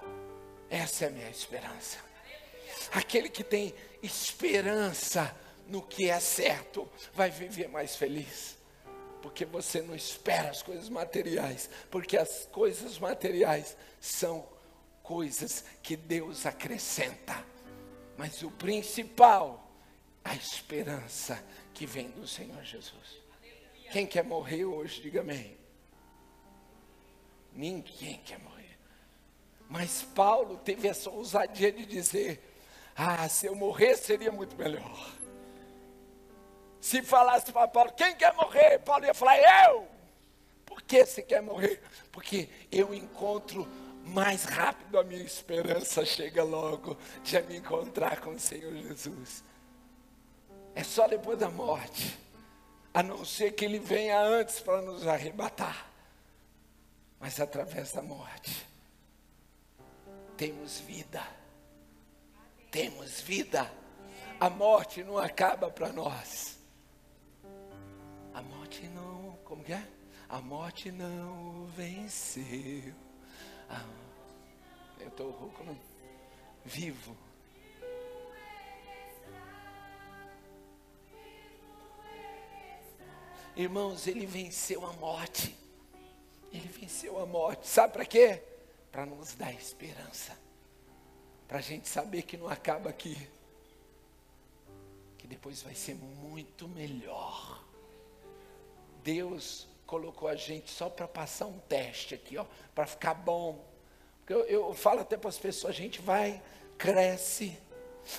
Essa 0.70 1.06
é 1.06 1.08
a 1.08 1.12
minha 1.12 1.30
esperança. 1.30 1.98
Aquele 2.92 3.30
que 3.30 3.44
tem 3.44 3.74
esperança 4.04 5.36
no 5.68 5.82
que 5.82 6.10
é 6.10 6.20
certo 6.20 6.90
vai 7.14 7.30
viver 7.30 7.68
mais 7.70 7.96
feliz. 7.96 8.56
Porque 9.22 9.46
você 9.46 9.82
não 9.82 9.96
espera 9.96 10.50
as 10.50 10.62
coisas 10.62 10.90
materiais. 10.90 11.70
Porque 11.90 12.18
as 12.18 12.48
coisas 12.52 13.00
materiais 13.00 13.76
são 14.00 14.48
coisas 15.02 15.64
que 15.82 15.96
Deus 15.96 16.46
acrescenta. 16.46 17.44
Mas 18.16 18.44
o 18.44 18.52
principal 18.52 19.67
a 20.28 20.36
esperança 20.36 21.42
que 21.74 21.86
vem 21.86 22.10
do 22.10 22.28
Senhor 22.28 22.62
Jesus. 22.64 23.22
Quem 23.92 24.06
quer 24.06 24.24
morrer 24.24 24.66
hoje, 24.66 25.02
diga 25.02 25.22
amém. 25.22 25.58
Ninguém 27.54 28.22
quer 28.26 28.38
morrer. 28.40 28.78
Mas 29.70 30.04
Paulo 30.04 30.58
teve 30.58 30.88
essa 30.88 31.10
ousadia 31.10 31.72
de 31.72 31.86
dizer: 31.86 32.42
Ah, 32.96 33.28
se 33.30 33.46
eu 33.46 33.56
morrer 33.56 33.96
seria 33.96 34.32
muito 34.32 34.56
melhor. 34.58 35.14
Se 36.82 37.02
falasse 37.02 37.52
para 37.52 37.68
Paulo, 37.68 37.94
quem 37.94 38.16
quer 38.16 38.34
morrer? 38.34 38.80
Paulo 38.80 39.06
ia 39.06 39.14
falar, 39.14 39.38
eu. 39.70 39.88
Por 40.66 40.82
que 40.82 41.06
você 41.06 41.22
quer 41.22 41.42
morrer? 41.42 41.82
Porque 42.12 42.50
eu 42.72 42.94
encontro 42.94 43.68
mais 44.04 44.44
rápido 44.44 45.00
a 45.00 45.04
minha 45.04 45.24
esperança 45.24 46.06
chega 46.06 46.44
logo 46.44 46.98
de 47.24 47.42
me 47.42 47.58
encontrar 47.58 48.22
com 48.22 48.32
o 48.32 48.40
Senhor 48.40 48.74
Jesus 48.74 49.44
é 50.78 50.84
só 50.84 51.08
depois 51.08 51.40
da 51.40 51.50
morte, 51.50 52.16
a 52.94 53.02
não 53.02 53.26
ser 53.26 53.54
que 53.54 53.66
ele 53.66 53.80
venha 53.80 54.22
antes 54.22 54.60
para 54.60 54.80
nos 54.80 55.08
arrebatar. 55.08 55.90
Mas 57.20 57.40
através 57.40 57.94
da 57.94 58.04
morte, 58.04 58.64
temos 60.38 60.80
vida. 60.82 61.24
Temos 62.70 63.22
vida. 63.22 63.72
A 64.40 64.52
morte 64.52 65.04
não 65.04 65.18
acaba 65.18 65.68
para 65.72 65.92
nós. 65.92 66.60
A 68.36 68.42
morte 68.44 68.86
não, 68.90 69.36
como 69.46 69.64
que 69.64 69.74
é? 69.74 69.84
A 70.30 70.40
morte 70.40 70.92
não 70.92 71.66
venceu. 71.76 72.94
Ah, 73.68 73.84
eu 75.00 75.08
estou 75.08 75.32
rouco, 75.32 75.76
vivo 76.64 77.18
Irmãos, 83.58 84.06
ele 84.06 84.28
venceu 84.28 84.86
a 84.86 84.94
morte. 84.94 85.58
Ele 86.54 86.68
venceu 86.68 87.20
a 87.20 87.26
morte. 87.26 87.68
Sabe 87.68 87.92
para 87.92 88.06
quê? 88.06 88.40
Para 88.92 89.04
nos 89.04 89.34
dar 89.34 89.52
esperança. 89.52 90.38
Para 91.48 91.58
a 91.58 91.62
gente 91.62 91.90
saber 91.90 92.22
que 92.22 92.38
não 92.38 92.48
acaba 92.48 92.92
aqui. 92.92 93.18
Que 95.18 95.26
depois 95.26 95.64
vai 95.64 95.74
ser 95.74 95.96
muito 95.96 96.68
melhor. 96.68 97.64
Deus 99.04 99.68
colocou 99.88 100.30
a 100.30 100.36
gente 100.36 100.70
só 100.70 100.88
para 100.88 101.08
passar 101.08 101.48
um 101.48 101.58
teste 101.58 102.14
aqui, 102.14 102.38
ó, 102.38 102.46
para 102.76 102.86
ficar 102.86 103.16
bom. 103.16 103.66
Eu, 104.30 104.42
eu 104.46 104.74
falo 104.76 105.00
até 105.00 105.18
para 105.18 105.30
as 105.30 105.40
pessoas, 105.40 105.74
a 105.74 105.76
gente 105.76 106.00
vai, 106.00 106.44
cresce, 106.78 107.58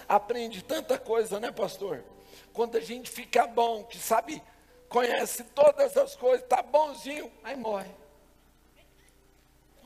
aprende 0.09 0.65
tanta 0.65 0.99
coisa, 0.99 1.39
né, 1.39 1.53
pastor? 1.53 2.03
Quando 2.53 2.77
a 2.77 2.81
gente 2.81 3.09
fica 3.09 3.47
bom, 3.47 3.85
que 3.85 3.99
sabe 3.99 4.43
conhece 4.89 5.45
todas 5.45 5.97
as 5.97 6.17
coisas, 6.17 6.43
está 6.43 6.63
bonzinho, 6.63 7.31
aí 7.43 7.57
morre. 7.57 7.91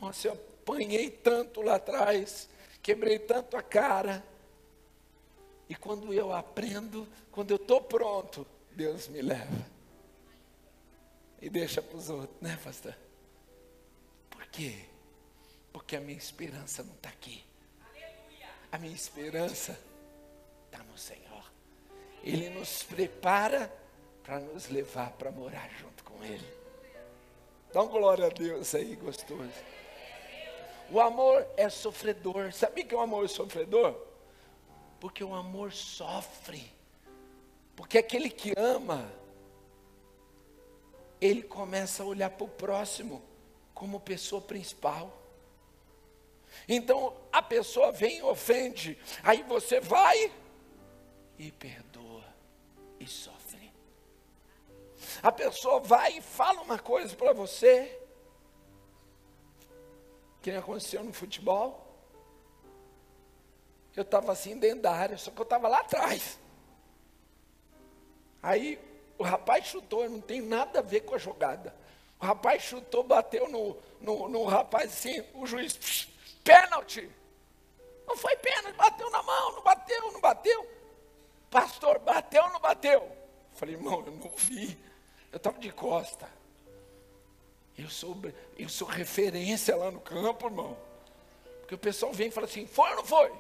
Nossa, 0.00 0.28
eu 0.28 0.32
apanhei 0.32 1.10
tanto 1.10 1.62
lá 1.62 1.76
atrás, 1.76 2.48
quebrei 2.82 3.18
tanto 3.18 3.56
a 3.56 3.62
cara. 3.62 4.24
E 5.68 5.74
quando 5.74 6.12
eu 6.12 6.32
aprendo, 6.32 7.08
quando 7.30 7.50
eu 7.50 7.56
estou 7.56 7.80
pronto, 7.80 8.46
Deus 8.72 9.08
me 9.08 9.22
leva. 9.22 9.66
E 11.40 11.48
deixa 11.48 11.82
para 11.82 11.96
os 11.96 12.08
outros, 12.08 12.40
né, 12.40 12.58
pastor? 12.62 12.96
Por 14.30 14.46
quê? 14.46 14.84
Porque 15.72 15.96
a 15.96 16.00
minha 16.00 16.18
esperança 16.18 16.82
não 16.82 16.94
está 16.94 17.08
aqui. 17.08 17.44
A 18.70 18.78
minha 18.78 18.94
esperança 18.94 19.78
está 20.66 20.82
no 20.84 20.96
Senhor. 20.96 21.44
Ele 22.22 22.48
nos 22.50 22.82
prepara 22.84 23.72
para 24.22 24.40
nos 24.40 24.68
levar 24.68 25.10
para 25.12 25.30
morar 25.30 25.68
junto 25.78 26.04
com 26.04 26.22
Ele. 26.24 26.46
Dá 27.72 27.82
um 27.82 27.88
glória 27.88 28.26
a 28.26 28.28
Deus 28.28 28.74
aí, 28.74 28.94
gostoso. 28.96 29.50
O 30.90 31.00
amor 31.00 31.46
é 31.56 31.68
sofredor. 31.70 32.52
Sabe 32.52 32.84
que 32.84 32.94
o 32.94 33.00
amor 33.00 33.24
é 33.24 33.28
sofredor? 33.28 33.96
Porque 35.00 35.24
o 35.24 35.34
amor 35.34 35.72
sofre. 35.72 36.70
Porque 37.74 37.96
aquele 37.96 38.28
que 38.28 38.52
ama, 38.56 39.10
ele 41.20 41.42
começa 41.42 42.02
a 42.02 42.06
olhar 42.06 42.30
para 42.30 42.44
o 42.44 42.48
próximo 42.48 43.22
como 43.72 43.98
pessoa 44.00 44.40
principal. 44.40 45.18
Então 46.68 47.16
a 47.32 47.40
pessoa 47.40 47.90
vem 47.90 48.18
e 48.18 48.22
ofende, 48.22 48.98
aí 49.22 49.42
você 49.42 49.80
vai 49.80 50.30
e 51.38 51.50
perdoa 51.50 52.24
e 53.00 53.06
sofre. 53.06 53.31
A 55.22 55.32
pessoa 55.32 55.80
vai 55.80 56.18
e 56.18 56.20
fala 56.20 56.62
uma 56.62 56.78
coisa 56.78 57.16
para 57.16 57.32
você, 57.32 58.00
que 60.40 60.50
nem 60.50 60.60
aconteceu 60.60 61.02
no 61.02 61.12
futebol. 61.12 61.88
Eu 63.94 64.02
estava 64.02 64.32
assim 64.32 64.58
dentro 64.58 64.82
da 64.82 64.92
área, 64.92 65.18
só 65.18 65.30
que 65.30 65.40
eu 65.40 65.44
estava 65.44 65.68
lá 65.68 65.80
atrás. 65.80 66.38
Aí 68.42 68.78
o 69.18 69.22
rapaz 69.22 69.66
chutou, 69.66 70.08
não 70.08 70.20
tem 70.20 70.40
nada 70.40 70.80
a 70.80 70.82
ver 70.82 71.00
com 71.00 71.14
a 71.14 71.18
jogada. 71.18 71.74
O 72.20 72.24
rapaz 72.24 72.62
chutou, 72.62 73.04
bateu 73.04 73.48
no, 73.48 73.76
no, 74.00 74.28
no 74.28 74.44
rapaz 74.44 74.92
assim, 74.92 75.22
o 75.34 75.46
juiz, 75.46 76.08
pênalti. 76.42 77.10
Não 78.06 78.16
foi 78.16 78.36
pênalti, 78.36 78.76
bateu 78.76 79.10
na 79.10 79.22
mão, 79.22 79.52
não 79.52 79.62
bateu, 79.62 80.12
não 80.12 80.20
bateu. 80.20 80.70
Pastor, 81.50 81.98
bateu 81.98 82.42
ou 82.44 82.50
não 82.50 82.60
bateu? 82.60 83.10
Falei, 83.52 83.74
irmão, 83.74 84.02
eu 84.06 84.12
não 84.12 84.30
vi. 84.36 84.78
Eu 85.32 85.38
estava 85.38 85.58
de 85.58 85.72
costa. 85.72 86.30
Eu 87.76 87.88
sou, 87.88 88.16
eu 88.56 88.68
sou 88.68 88.86
referência 88.86 89.74
lá 89.74 89.90
no 89.90 90.00
campo, 90.00 90.46
irmão. 90.46 90.76
Porque 91.60 91.74
o 91.74 91.78
pessoal 91.78 92.12
vem 92.12 92.28
e 92.28 92.30
fala 92.30 92.46
assim: 92.46 92.66
foi 92.66 92.90
ou 92.90 92.96
não 92.96 93.04
foi? 93.04 93.32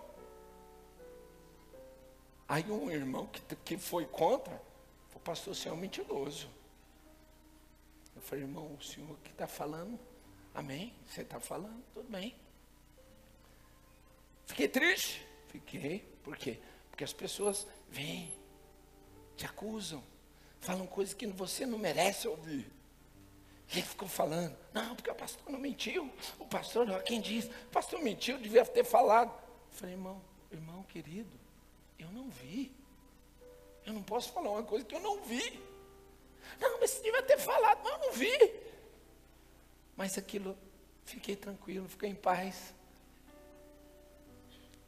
Aí 2.48 2.64
um 2.70 2.90
irmão 2.90 3.26
que, 3.26 3.56
que 3.56 3.78
foi 3.78 4.06
contra, 4.06 4.60
o 5.14 5.20
pastor, 5.20 5.54
você 5.54 5.68
é 5.68 5.72
um 5.72 5.76
mentiroso. 5.76 6.48
Eu 8.16 8.22
falei, 8.22 8.44
irmão, 8.44 8.74
o 8.74 8.82
senhor 8.82 9.16
que 9.22 9.30
está 9.30 9.46
falando, 9.46 9.98
amém? 10.54 10.92
Você 11.06 11.22
está 11.22 11.40
falando, 11.40 11.82
tudo 11.94 12.10
bem. 12.10 12.34
Fiquei 14.46 14.68
triste? 14.68 15.26
Fiquei. 15.48 16.00
Por 16.22 16.36
quê? 16.36 16.58
Porque 16.90 17.04
as 17.04 17.12
pessoas 17.12 17.66
vêm, 17.88 18.32
te 19.36 19.46
acusam, 19.46 20.02
falam 20.62 20.86
coisas 20.86 21.12
que 21.12 21.26
você 21.26 21.66
não 21.66 21.76
merece 21.76 22.26
ouvir. 22.26 22.72
E 23.68 23.78
ele 23.78 23.82
ficou 23.86 24.08
falando, 24.08 24.56
não, 24.72 24.94
porque 24.94 25.10
o 25.10 25.14
pastor 25.14 25.50
não 25.50 25.58
mentiu. 25.58 26.10
O 26.38 26.46
pastor, 26.46 26.88
ó, 26.88 27.00
quem 27.00 27.20
diz, 27.20 27.46
o 27.46 27.70
pastor 27.70 28.00
mentiu, 28.00 28.38
devia 28.38 28.64
ter 28.64 28.84
falado. 28.84 29.30
Eu 29.30 29.76
falei, 29.76 29.94
irmão, 29.94 30.22
irmão 30.50 30.82
querido, 30.84 31.38
eu 31.98 32.10
não 32.12 32.30
vi. 32.30 32.72
Eu 33.84 33.92
não 33.92 34.02
posso 34.02 34.32
falar 34.32 34.50
uma 34.50 34.62
coisa 34.62 34.84
que 34.84 34.94
eu 34.94 35.00
não 35.00 35.22
vi. 35.24 35.60
Não, 36.60 36.78
mas 36.78 36.90
você 36.90 37.02
devia 37.02 37.22
ter 37.22 37.38
falado, 37.38 37.80
mas 37.82 37.92
eu 37.92 37.98
não 37.98 38.12
vi. 38.12 38.54
Mas 39.96 40.16
aquilo, 40.16 40.56
fiquei 41.04 41.34
tranquilo, 41.34 41.88
fiquei 41.88 42.10
em 42.10 42.14
paz. 42.14 42.72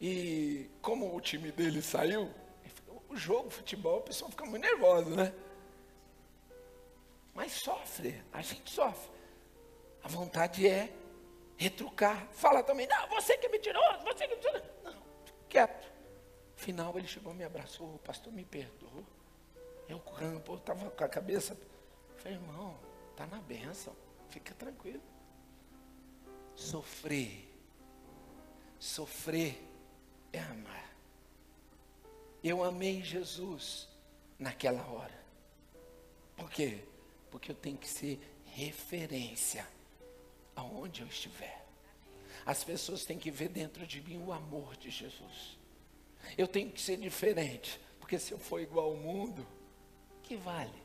E 0.01 0.71
como 0.81 1.17
o 1.17 1.21
time 1.21 1.51
dele 1.51 1.83
saiu, 1.83 2.31
o 3.09 3.17
jogo, 3.17 3.49
o 3.49 3.51
futebol, 3.51 3.99
a 3.99 4.03
pessoa 4.03 4.31
fica 4.31 4.45
muito 4.45 4.63
nervosa, 4.63 5.11
né? 5.11 5.35
Mas 7.35 7.53
sofre, 7.53 8.23
a 8.33 8.41
gente 8.41 8.71
sofre. 8.71 9.13
A 10.03 10.09
vontade 10.09 10.67
é 10.67 10.95
retrucar. 11.57 12.29
Fala 12.33 12.63
também, 12.63 12.87
não, 12.87 13.09
você 13.09 13.37
que 13.37 13.47
é 13.47 13.49
mentiroso, 13.49 14.05
você 14.05 14.27
que 14.27 14.35
é 14.35 14.37
mentiroso. 14.37 14.65
Não, 14.85 15.03
quieto. 15.49 15.93
Final 16.55 16.97
ele 16.97 17.09
chegou, 17.09 17.35
me 17.35 17.45
abraçou, 17.45 17.95
o 17.95 17.99
pastor 17.99 18.33
me 18.33 18.45
perdoou. 18.45 19.05
Eu 19.89 19.99
campo, 19.99 20.55
estava 20.55 20.91
com 20.91 21.05
a 21.05 21.09
cabeça. 21.09 21.57
Falei, 22.17 22.39
irmão, 22.39 22.79
está 23.11 23.27
na 23.27 23.39
benção, 23.39 23.95
fica 24.29 24.55
tranquilo. 24.55 25.03
Sofrer, 26.55 27.49
sofrer 28.79 29.61
é 30.33 30.39
amar. 30.39 30.95
Eu 32.43 32.63
amei 32.63 33.03
Jesus 33.03 33.89
naquela 34.39 34.87
hora. 34.87 35.25
Por 36.37 36.51
quê? 36.51 36.85
Porque 37.35 37.51
eu 37.51 37.57
tenho 37.57 37.77
que 37.77 37.89
ser 37.89 38.21
referência 38.45 39.67
aonde 40.55 41.01
eu 41.03 41.09
estiver. 41.09 41.67
As 42.47 42.63
pessoas 42.63 43.05
têm 43.05 43.19
que 43.19 43.29
ver 43.29 43.49
dentro 43.49 43.85
de 43.85 44.01
mim 44.01 44.23
o 44.25 44.33
amor 44.33 44.77
de 44.77 44.89
Jesus. 44.89 45.59
Eu 46.39 46.47
tenho 46.47 46.71
que 46.71 46.81
ser 46.81 46.97
diferente, 46.97 47.81
porque 47.99 48.21
se 48.21 48.31
eu 48.31 48.39
for 48.39 48.61
igual 48.61 48.91
ao 48.91 48.97
mundo, 48.97 49.45
que 50.23 50.37
vale? 50.37 50.81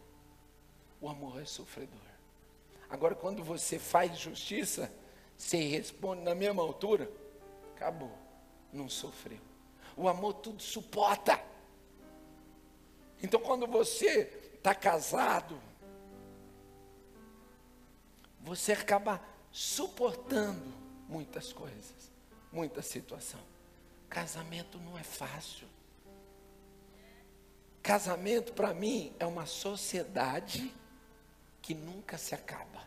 O 0.99 1.07
amor 1.07 1.39
é 1.39 1.45
sofredor. 1.45 1.99
Agora, 2.89 3.13
quando 3.13 3.43
você 3.43 3.77
faz 3.77 4.17
justiça, 4.17 4.91
você 5.37 5.57
responde 5.57 6.23
na 6.23 6.33
mesma 6.33 6.63
altura, 6.63 7.11
acabou 7.75 8.17
não 8.73 8.89
sofreu. 8.89 9.37
O 9.95 10.07
amor 10.07 10.33
tudo 10.33 10.63
suporta. 10.63 11.39
Então, 13.21 13.39
quando 13.39 13.67
você 13.67 14.51
está 14.55 14.73
casado, 14.73 15.68
você 18.49 18.71
acaba 18.71 19.21
suportando 19.51 20.73
muitas 21.07 21.53
coisas, 21.53 22.11
muita 22.51 22.81
situação. 22.81 23.39
Casamento 24.09 24.79
não 24.79 24.97
é 24.97 25.03
fácil. 25.03 25.67
Casamento, 27.83 28.51
para 28.53 28.73
mim, 28.73 29.13
é 29.19 29.25
uma 29.25 29.45
sociedade 29.45 30.73
que 31.61 31.75
nunca 31.75 32.17
se 32.17 32.33
acaba. 32.33 32.83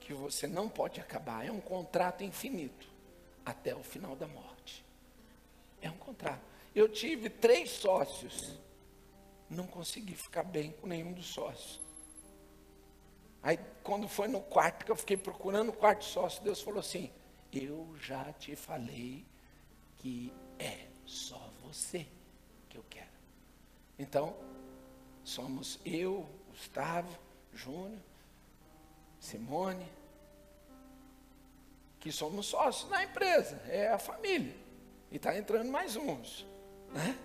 Que 0.00 0.12
você 0.12 0.48
não 0.48 0.68
pode 0.68 1.00
acabar. 1.00 1.46
É 1.46 1.52
um 1.52 1.60
contrato 1.60 2.24
infinito 2.24 2.88
até 3.46 3.76
o 3.76 3.82
final 3.84 4.16
da 4.16 4.26
morte. 4.26 4.84
É 5.80 5.88
um 5.88 5.96
contrato. 5.96 6.42
Eu 6.74 6.88
tive 6.88 7.30
três 7.30 7.70
sócios. 7.70 8.58
Não 9.48 9.68
consegui 9.68 10.16
ficar 10.16 10.42
bem 10.42 10.72
com 10.72 10.88
nenhum 10.88 11.12
dos 11.12 11.26
sócios. 11.26 11.87
Aí, 13.48 13.58
quando 13.82 14.06
foi 14.06 14.28
no 14.28 14.42
quarto, 14.42 14.84
que 14.84 14.92
eu 14.92 14.96
fiquei 14.96 15.16
procurando 15.16 15.70
o 15.70 15.72
quarto 15.72 16.04
sócio, 16.04 16.44
Deus 16.44 16.60
falou 16.60 16.80
assim: 16.80 17.10
Eu 17.50 17.96
já 17.98 18.30
te 18.34 18.54
falei 18.54 19.24
que 19.96 20.30
é 20.58 20.86
só 21.06 21.50
você 21.62 22.06
que 22.68 22.76
eu 22.76 22.84
quero. 22.90 23.08
Então, 23.98 24.36
somos 25.24 25.80
eu, 25.82 26.28
Gustavo, 26.50 27.18
Júnior, 27.54 28.02
Simone, 29.18 29.90
que 31.98 32.12
somos 32.12 32.44
sócios 32.44 32.90
na 32.90 33.02
empresa, 33.02 33.62
é 33.66 33.88
a 33.88 33.98
família. 33.98 34.54
E 35.10 35.16
está 35.16 35.34
entrando 35.34 35.70
mais 35.70 35.96
uns. 35.96 36.46
Né? 36.92 37.18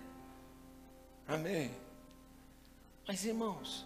Amém. 1.28 1.70
Mas 3.06 3.26
irmãos, 3.26 3.84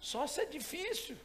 sócio 0.00 0.42
é 0.42 0.46
difícil. 0.46 1.16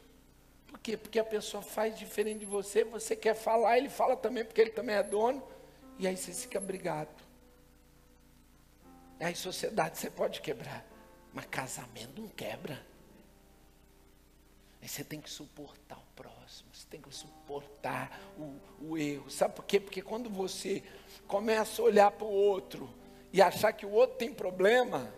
Por 0.67 0.79
quê? 0.79 0.95
Porque 0.95 1.19
a 1.19 1.23
pessoa 1.23 1.61
faz 1.61 1.97
diferente 1.97 2.39
de 2.39 2.45
você, 2.45 2.83
você 2.83 3.15
quer 3.15 3.35
falar, 3.35 3.77
ele 3.77 3.89
fala 3.89 4.15
também 4.15 4.45
porque 4.45 4.61
ele 4.61 4.71
também 4.71 4.95
é 4.95 5.03
dono, 5.03 5.43
e 5.99 6.07
aí 6.07 6.15
você 6.15 6.33
fica 6.33 6.59
brigado. 6.59 7.09
Aí 9.19 9.35
sociedade 9.35 9.99
você 9.99 10.09
pode 10.09 10.41
quebrar, 10.41 10.85
mas 11.33 11.45
casamento 11.45 12.21
não 12.21 12.29
quebra. 12.29 12.83
Aí 14.81 14.87
você 14.87 15.03
tem 15.03 15.21
que 15.21 15.29
suportar 15.29 15.97
o 15.97 16.15
próximo, 16.15 16.69
você 16.73 16.87
tem 16.89 16.99
que 16.99 17.13
suportar 17.13 18.19
o, 18.37 18.57
o 18.81 18.97
erro. 18.97 19.29
Sabe 19.29 19.53
por 19.53 19.65
quê? 19.65 19.79
Porque 19.79 20.01
quando 20.01 20.29
você 20.29 20.81
começa 21.27 21.81
a 21.81 21.85
olhar 21.85 22.11
para 22.11 22.25
o 22.25 22.31
outro 22.31 22.89
e 23.31 23.41
achar 23.41 23.71
que 23.73 23.85
o 23.85 23.91
outro 23.91 24.17
tem 24.17 24.33
problema, 24.33 25.13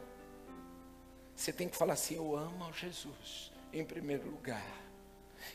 Você 1.36 1.52
tem 1.52 1.68
que 1.68 1.76
falar 1.76 1.94
assim: 1.94 2.16
Eu 2.16 2.36
amo 2.36 2.66
a 2.66 2.72
Jesus 2.72 3.52
em 3.72 3.84
primeiro 3.84 4.30
lugar. 4.30 4.84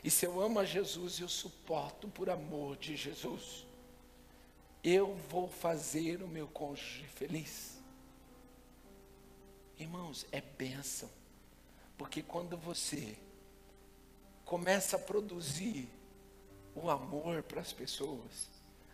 E 0.03 0.11
se 0.11 0.25
eu 0.25 0.39
amo 0.41 0.59
a 0.59 0.65
Jesus, 0.65 1.19
eu 1.19 1.27
suporto 1.27 2.07
por 2.07 2.29
amor 2.29 2.77
de 2.77 2.95
Jesus. 2.95 3.65
Eu 4.83 5.15
vou 5.29 5.49
fazer 5.49 6.21
o 6.21 6.27
meu 6.27 6.47
cônjuge 6.47 7.03
feliz. 7.15 7.79
Irmãos, 9.77 10.25
é 10.31 10.41
bênção. 10.41 11.09
Porque 11.97 12.21
quando 12.21 12.55
você 12.55 13.17
começa 14.45 14.95
a 14.95 14.99
produzir 14.99 15.89
o 16.75 16.89
amor 16.89 17.43
para 17.43 17.61
as 17.61 17.73
pessoas, 17.73 18.49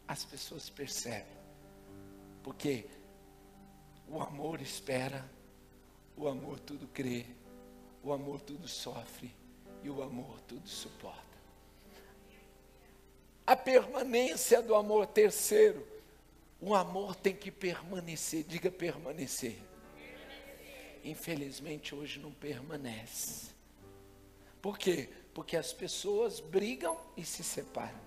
as 0.07 0.23
pessoas 0.23 0.69
percebem. 0.69 1.37
Porque 2.43 2.87
o 4.07 4.19
amor 4.21 4.61
espera, 4.61 5.27
o 6.17 6.27
amor 6.27 6.59
tudo 6.59 6.87
crê, 6.87 7.25
o 8.03 8.13
amor 8.13 8.41
tudo 8.41 8.67
sofre 8.67 9.33
e 9.83 9.89
o 9.89 10.01
amor 10.01 10.39
tudo 10.41 10.67
suporta. 10.67 11.23
A 13.45 13.55
permanência 13.55 14.61
do 14.61 14.73
amor, 14.73 15.05
terceiro, 15.07 15.85
o 16.59 16.73
amor 16.73 17.15
tem 17.15 17.35
que 17.35 17.51
permanecer, 17.51 18.43
diga 18.43 18.71
permanecer. 18.71 19.59
Infelizmente 21.03 21.93
hoje 21.93 22.19
não 22.19 22.31
permanece. 22.31 23.53
Por 24.61 24.79
quê? 24.79 25.09
Porque 25.33 25.55
as 25.55 25.71
pessoas 25.71 26.39
brigam 26.39 26.99
e 27.15 27.23
se 27.23 27.43
separam. 27.43 27.99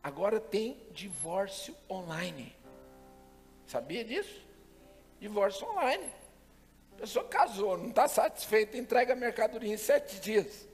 Agora 0.00 0.38
tem 0.38 0.80
divórcio 0.92 1.74
online. 1.90 2.54
Sabia 3.66 4.04
disso? 4.04 4.40
Divórcio 5.18 5.68
online. 5.68 6.08
A 6.96 7.00
pessoa 7.00 7.26
casou, 7.26 7.76
não 7.76 7.90
está 7.90 8.08
satisfeita, 8.08 8.78
entrega 8.78 9.12
a 9.12 9.16
mercadoria 9.16 9.72
em 9.72 9.76
sete 9.76 10.18
dias. 10.18 10.66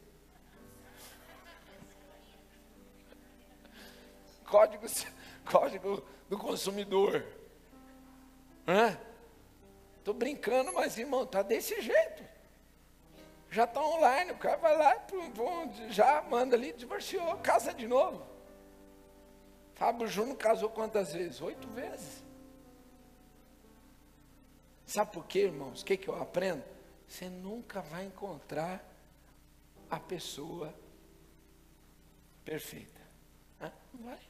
Código, 4.46 4.86
código 5.44 6.04
do 6.28 6.38
consumidor. 6.38 7.26
Estou 9.98 10.14
brincando, 10.14 10.72
mas 10.72 10.96
irmão, 10.96 11.24
está 11.24 11.42
desse 11.42 11.80
jeito. 11.80 12.22
Já 13.50 13.64
está 13.64 13.82
online, 13.82 14.30
o 14.30 14.38
cara 14.38 14.56
vai 14.56 14.76
lá, 14.76 15.06
já 15.90 16.22
manda 16.22 16.54
ali, 16.54 16.72
divorciou, 16.72 17.36
casa 17.38 17.74
de 17.74 17.86
novo. 17.88 18.24
Fábio 19.74 20.06
Júnior 20.06 20.36
casou 20.36 20.70
quantas 20.70 21.12
vezes? 21.12 21.40
Oito 21.40 21.68
vezes. 21.68 22.22
Sabe 24.92 25.10
por 25.10 25.24
quê, 25.24 25.44
irmãos? 25.44 25.80
O 25.80 25.84
que, 25.86 25.96
que 25.96 26.06
eu 26.06 26.20
aprendo? 26.20 26.62
Você 27.08 27.26
nunca 27.26 27.80
vai 27.80 28.04
encontrar 28.04 28.84
a 29.88 29.98
pessoa 29.98 30.74
perfeita. 32.44 33.00
Não 33.58 34.04
vai. 34.04 34.20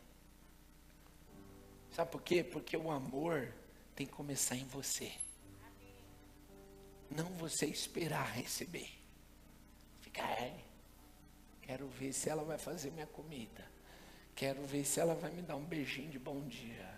Sabe 1.91 2.13
por 2.13 2.23
quê? 2.23 2.45
Porque 2.45 2.77
o 2.77 2.93
amor 2.93 3.53
tem 3.97 4.07
que 4.07 4.13
começar 4.13 4.55
em 4.55 4.65
você. 4.67 5.13
Não 7.11 7.27
você 7.33 7.67
esperar 7.67 8.31
receber. 8.31 8.89
Ficar, 10.01 10.31
é, 10.31 10.57
quero 11.63 11.89
ver 11.89 12.13
se 12.13 12.31
ela 12.31 12.45
vai 12.45 12.57
fazer 12.57 12.93
minha 12.93 13.09
comida. 13.09 13.69
Quero 14.37 14.65
ver 14.65 14.85
se 14.85 15.01
ela 15.01 15.17
vai 15.17 15.33
me 15.33 15.43
dar 15.43 15.57
um 15.57 15.65
beijinho 15.65 16.13
de 16.13 16.21
bom 16.21 16.41
dia. 16.43 16.89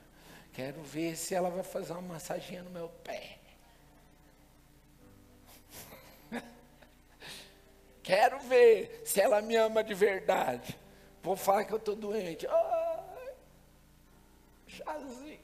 Quero 0.52 0.82
ver 0.82 1.16
se 1.16 1.34
ela 1.34 1.48
vai 1.48 1.64
fazer 1.64 1.92
uma 1.92 2.02
massaginha 2.02 2.62
no 2.62 2.68
meu 2.68 2.90
pé. 2.90 3.40
Quero 8.04 8.38
ver 8.40 9.00
se 9.06 9.18
ela 9.18 9.40
me 9.40 9.56
ama 9.56 9.82
de 9.82 9.94
verdade. 9.94 10.78
Vou 11.22 11.34
falar 11.34 11.64
que 11.64 11.72
eu 11.72 11.78
estou 11.78 11.96
doente. 11.96 12.46
Ai, 12.46 13.34
chazinho. 14.68 15.40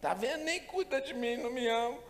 Tá 0.00 0.14
vendo? 0.14 0.42
Nem 0.42 0.64
cuida 0.64 1.02
de 1.02 1.12
mim, 1.12 1.36
não 1.36 1.50
me 1.50 1.68
ama. 1.68 2.02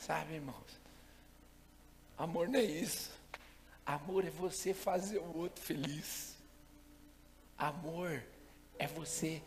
Sabe, 0.00 0.34
irmãos? 0.34 0.80
Amor 2.16 2.48
não 2.48 2.58
é 2.58 2.64
isso. 2.64 3.12
Amor 3.86 4.26
é 4.26 4.30
você 4.30 4.74
fazer 4.74 5.18
o 5.18 5.38
outro 5.38 5.62
feliz. 5.62 6.36
Amor 7.56 8.20
é 8.80 8.88
você 8.88 9.40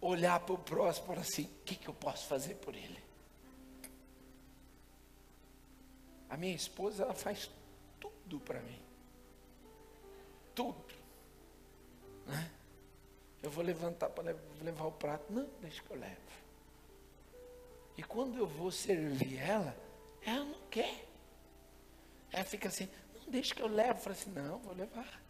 olhar 0.00 0.38
para 0.40 0.54
o 0.54 0.58
próximo 0.58 1.06
e 1.06 1.08
falar 1.08 1.20
assim: 1.20 1.44
o 1.44 1.64
que, 1.64 1.76
que 1.76 1.88
eu 1.88 1.94
posso 1.94 2.26
fazer 2.26 2.54
por 2.56 2.74
ele? 2.74 3.02
A 6.28 6.36
minha 6.36 6.54
esposa, 6.54 7.04
ela 7.04 7.14
faz 7.14 7.50
tudo 7.98 8.38
para 8.40 8.60
mim. 8.60 8.80
Tudo. 10.54 10.94
Né? 12.26 12.50
Eu 13.42 13.50
vou 13.50 13.64
levantar 13.64 14.10
para 14.10 14.36
levar 14.60 14.84
o 14.84 14.92
prato. 14.92 15.32
Não, 15.32 15.48
deixa 15.60 15.82
que 15.82 15.90
eu 15.90 15.98
levo. 15.98 16.28
E 17.96 18.02
quando 18.02 18.38
eu 18.38 18.46
vou 18.46 18.70
servir 18.70 19.38
ela, 19.38 19.76
ela 20.22 20.44
não 20.44 20.60
quer. 20.70 21.06
Ela 22.30 22.44
fica 22.44 22.68
assim, 22.68 22.88
não, 23.14 23.30
deixa 23.30 23.54
que 23.54 23.62
eu 23.62 23.68
levo. 23.68 23.98
Eu 23.98 24.02
falo 24.02 24.16
assim, 24.16 24.30
não, 24.30 24.58
vou 24.58 24.74
levar. 24.74 25.22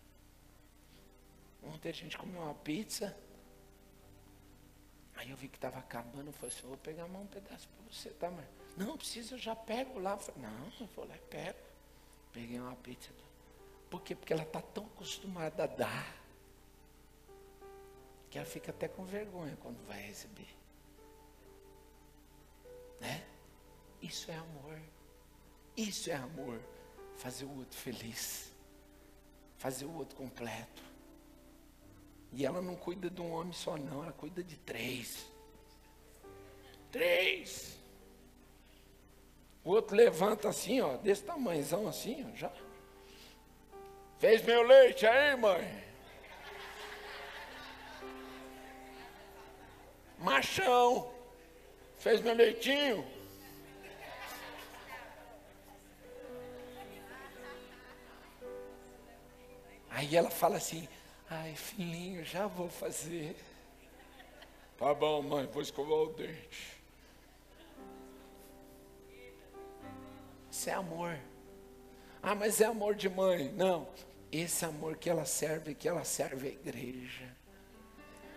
Ontem 1.63 1.91
a 1.91 1.93
gente 1.93 2.19
comeu 2.19 2.43
uma 2.43 2.55
pizza. 2.55 3.17
Aí 5.19 5.31
eu 5.31 5.37
vi 5.37 5.49
que 5.49 5.57
estava 5.57 5.81
acabando, 5.81 6.29
eu 6.29 6.33
falei 6.33 6.55
assim, 6.55 6.69
vou 6.69 6.77
pegar 6.77 7.05
um 7.05 7.27
pedaço 7.27 7.69
para 7.69 7.93
você, 7.93 8.11
tá, 8.11 8.31
mãe? 8.31 8.47
Não, 8.77 8.97
precisa, 8.97 9.35
eu 9.35 9.39
já 9.39 9.55
pego 9.55 9.99
lá. 9.99 10.13
Eu 10.13 10.19
falei, 10.19 10.43
não, 10.43 10.73
eu 10.81 10.87
vou 10.95 11.05
lá 11.09 11.17
e 11.17 11.19
pego. 11.19 11.59
Peguei 12.33 12.61
uma 12.61 12.77
pizza. 12.77 13.11
Por 13.91 14.01
quê? 14.01 14.15
Porque 14.15 14.33
ela 14.33 14.45
está 14.45 14.63
tão 14.63 14.87
acostumada 14.87 15.65
a 15.65 15.67
dar, 15.67 16.15
que 18.31 18.39
ela 18.39 18.47
fica 18.47 18.71
até 18.71 18.87
com 18.87 19.05
vergonha 19.05 19.57
quando 19.61 19.85
vai 19.89 20.01
receber. 20.03 20.55
Né? 23.01 23.27
Isso 24.01 24.31
é 24.31 24.37
amor. 24.37 24.81
Isso 25.77 26.11
é 26.13 26.15
amor. 26.15 26.61
Fazer 27.17 27.45
o 27.45 27.59
outro 27.59 27.77
feliz. 27.77 28.53
Fazer 29.57 29.85
o 29.85 29.97
outro 29.97 30.17
completo. 30.17 30.88
E 32.33 32.45
ela 32.45 32.61
não 32.61 32.77
cuida 32.77 33.09
de 33.09 33.21
um 33.21 33.33
homem 33.33 33.53
só, 33.53 33.77
não, 33.77 34.03
ela 34.03 34.13
cuida 34.13 34.43
de 34.43 34.57
três. 34.57 35.27
Três. 36.91 37.79
O 39.65 39.71
outro 39.71 39.97
levanta 39.97 40.49
assim, 40.49 40.81
ó, 40.81 40.97
desse 40.97 41.23
tamanhozão 41.25 41.89
assim, 41.89 42.27
ó, 42.31 42.37
já. 42.37 42.53
Fez 44.19 44.43
meu 44.43 44.63
leite 44.63 45.07
aí, 45.07 45.37
mãe. 45.37 45.85
Machão. 50.19 51.13
Fez 51.99 52.21
meu 52.21 52.35
leitinho. 52.35 53.07
Aí 59.91 60.15
ela 60.15 60.31
fala 60.31 60.57
assim: 60.57 60.89
Ai, 61.31 61.55
filhinho, 61.55 62.25
já 62.25 62.47
vou 62.47 62.71
fazer. 62.71 63.37
Tá 64.79 64.95
bom, 64.95 65.23
mãe, 65.23 65.47
vou 65.47 65.61
escovar 65.61 65.99
o 65.99 66.13
dente. 66.15 66.79
Isso 70.51 70.71
é 70.71 70.73
amor. 70.73 71.19
Ah, 72.23 72.35
mas 72.35 72.61
é 72.61 72.65
amor 72.65 72.95
de 72.95 73.09
mãe. 73.09 73.53
Não. 73.53 73.87
Esse 74.33 74.65
amor 74.65 74.97
que 74.97 75.11
ela 75.11 75.25
serve, 75.25 75.75
que 75.75 75.89
ela 75.89 76.05
serve 76.05 76.49
a 76.49 76.51
igreja. 76.51 77.37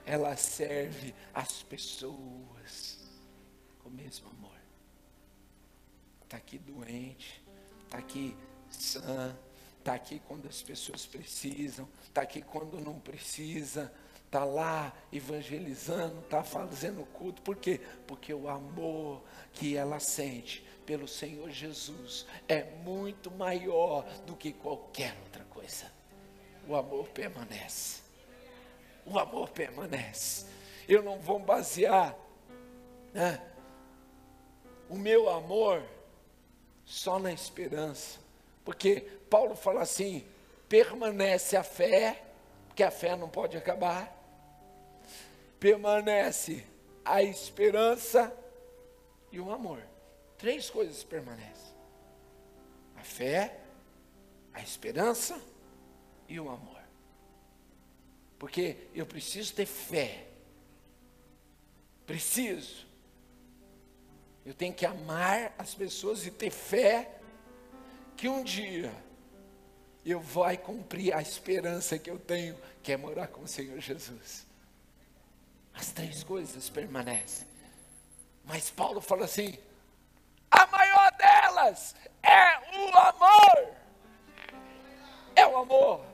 Ela 0.05 0.35
serve 0.35 1.13
as 1.33 1.63
pessoas 1.63 2.99
com 3.79 3.89
o 3.89 3.91
mesmo 3.91 4.29
amor. 4.29 4.59
Está 6.23 6.37
aqui 6.37 6.57
doente, 6.57 7.41
está 7.85 7.97
aqui 7.97 8.35
sã, 8.69 9.35
está 9.81 9.95
aqui 9.95 10.21
quando 10.27 10.47
as 10.47 10.61
pessoas 10.61 11.05
precisam, 11.05 11.89
está 12.03 12.21
aqui 12.21 12.41
quando 12.41 12.79
não 12.79 12.99
precisa, 12.99 13.91
está 14.25 14.45
lá 14.45 14.93
evangelizando, 15.11 16.19
está 16.19 16.43
fazendo 16.43 17.03
culto. 17.07 17.41
Por 17.41 17.57
quê? 17.57 17.81
Porque 18.07 18.33
o 18.33 18.47
amor 18.47 19.23
que 19.51 19.75
ela 19.75 19.99
sente 19.99 20.65
pelo 20.85 21.07
Senhor 21.07 21.49
Jesus 21.49 22.25
é 22.47 22.63
muito 22.63 23.29
maior 23.31 24.05
do 24.25 24.35
que 24.35 24.53
qualquer 24.53 25.17
outra 25.25 25.43
coisa. 25.45 25.91
O 26.67 26.75
amor 26.75 27.09
permanece. 27.09 28.01
O 29.05 29.17
amor 29.17 29.49
permanece. 29.49 30.45
Eu 30.87 31.01
não 31.01 31.19
vou 31.19 31.39
basear 31.39 32.15
né, 33.13 33.41
o 34.87 34.95
meu 34.95 35.29
amor 35.29 35.83
só 36.85 37.17
na 37.17 37.33
esperança. 37.33 38.19
Porque 38.63 39.01
Paulo 39.29 39.55
fala 39.55 39.81
assim: 39.81 40.25
permanece 40.67 41.55
a 41.57 41.63
fé, 41.63 42.23
porque 42.67 42.83
a 42.83 42.91
fé 42.91 43.15
não 43.15 43.29
pode 43.29 43.57
acabar. 43.57 44.17
permanece 45.59 46.65
a 47.03 47.21
esperança 47.21 48.35
e 49.31 49.39
o 49.39 49.51
amor. 49.51 49.81
Três 50.37 50.69
coisas 50.69 51.03
permanecem: 51.03 51.73
a 52.95 53.03
fé, 53.03 53.59
a 54.53 54.61
esperança 54.61 55.39
e 56.27 56.39
o 56.39 56.49
amor. 56.49 56.81
Porque 58.39 58.87
eu 58.95 59.05
preciso 59.05 59.53
ter 59.53 59.67
fé. 59.67 60.27
Preciso. 62.07 62.87
Eu 64.43 64.53
tenho 64.55 64.73
que 64.73 64.85
amar 64.85 65.53
as 65.57 65.75
pessoas 65.75 66.25
e 66.25 66.31
ter 66.31 66.49
fé 66.49 67.20
que 68.15 68.27
um 68.29 68.43
dia 68.43 68.93
eu 70.05 70.19
vou 70.19 70.45
cumprir 70.57 71.13
a 71.13 71.21
esperança 71.21 71.97
que 71.97 72.09
eu 72.09 72.19
tenho, 72.19 72.57
que 72.81 72.91
é 72.91 72.97
morar 72.97 73.27
com 73.27 73.41
o 73.43 73.47
Senhor 73.47 73.79
Jesus. 73.79 74.45
As 75.73 75.91
três 75.91 76.23
coisas 76.23 76.69
permanecem. 76.69 77.47
Mas 78.45 78.69
Paulo 78.69 78.99
fala 78.99 79.25
assim: 79.25 79.57
a 80.49 80.65
maior 80.67 81.11
delas 81.13 81.95
é 82.21 82.77
o 82.77 82.97
amor. 82.97 83.75
É 85.35 85.47
o 85.47 85.57
amor. 85.57 86.10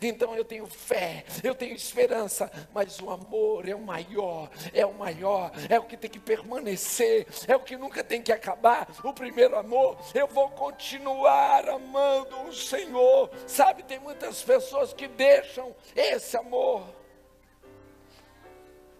Então 0.00 0.34
eu 0.34 0.44
tenho 0.44 0.66
fé, 0.66 1.24
eu 1.42 1.54
tenho 1.54 1.74
esperança, 1.74 2.50
mas 2.72 2.98
o 3.00 3.10
amor 3.10 3.68
é 3.68 3.74
o 3.74 3.80
maior, 3.80 4.50
é 4.72 4.84
o 4.84 4.94
maior, 4.94 5.52
é 5.68 5.78
o 5.78 5.84
que 5.84 5.96
tem 5.96 6.10
que 6.10 6.18
permanecer, 6.18 7.26
é 7.46 7.56
o 7.56 7.60
que 7.60 7.76
nunca 7.76 8.02
tem 8.02 8.22
que 8.22 8.32
acabar. 8.32 8.88
O 9.02 9.12
primeiro 9.12 9.56
amor, 9.56 9.98
eu 10.14 10.26
vou 10.26 10.50
continuar 10.50 11.68
amando 11.68 12.48
o 12.48 12.52
Senhor. 12.52 13.30
Sabe, 13.46 13.82
tem 13.82 13.98
muitas 13.98 14.42
pessoas 14.42 14.92
que 14.92 15.08
deixam 15.08 15.74
esse 15.94 16.36
amor, 16.36 16.84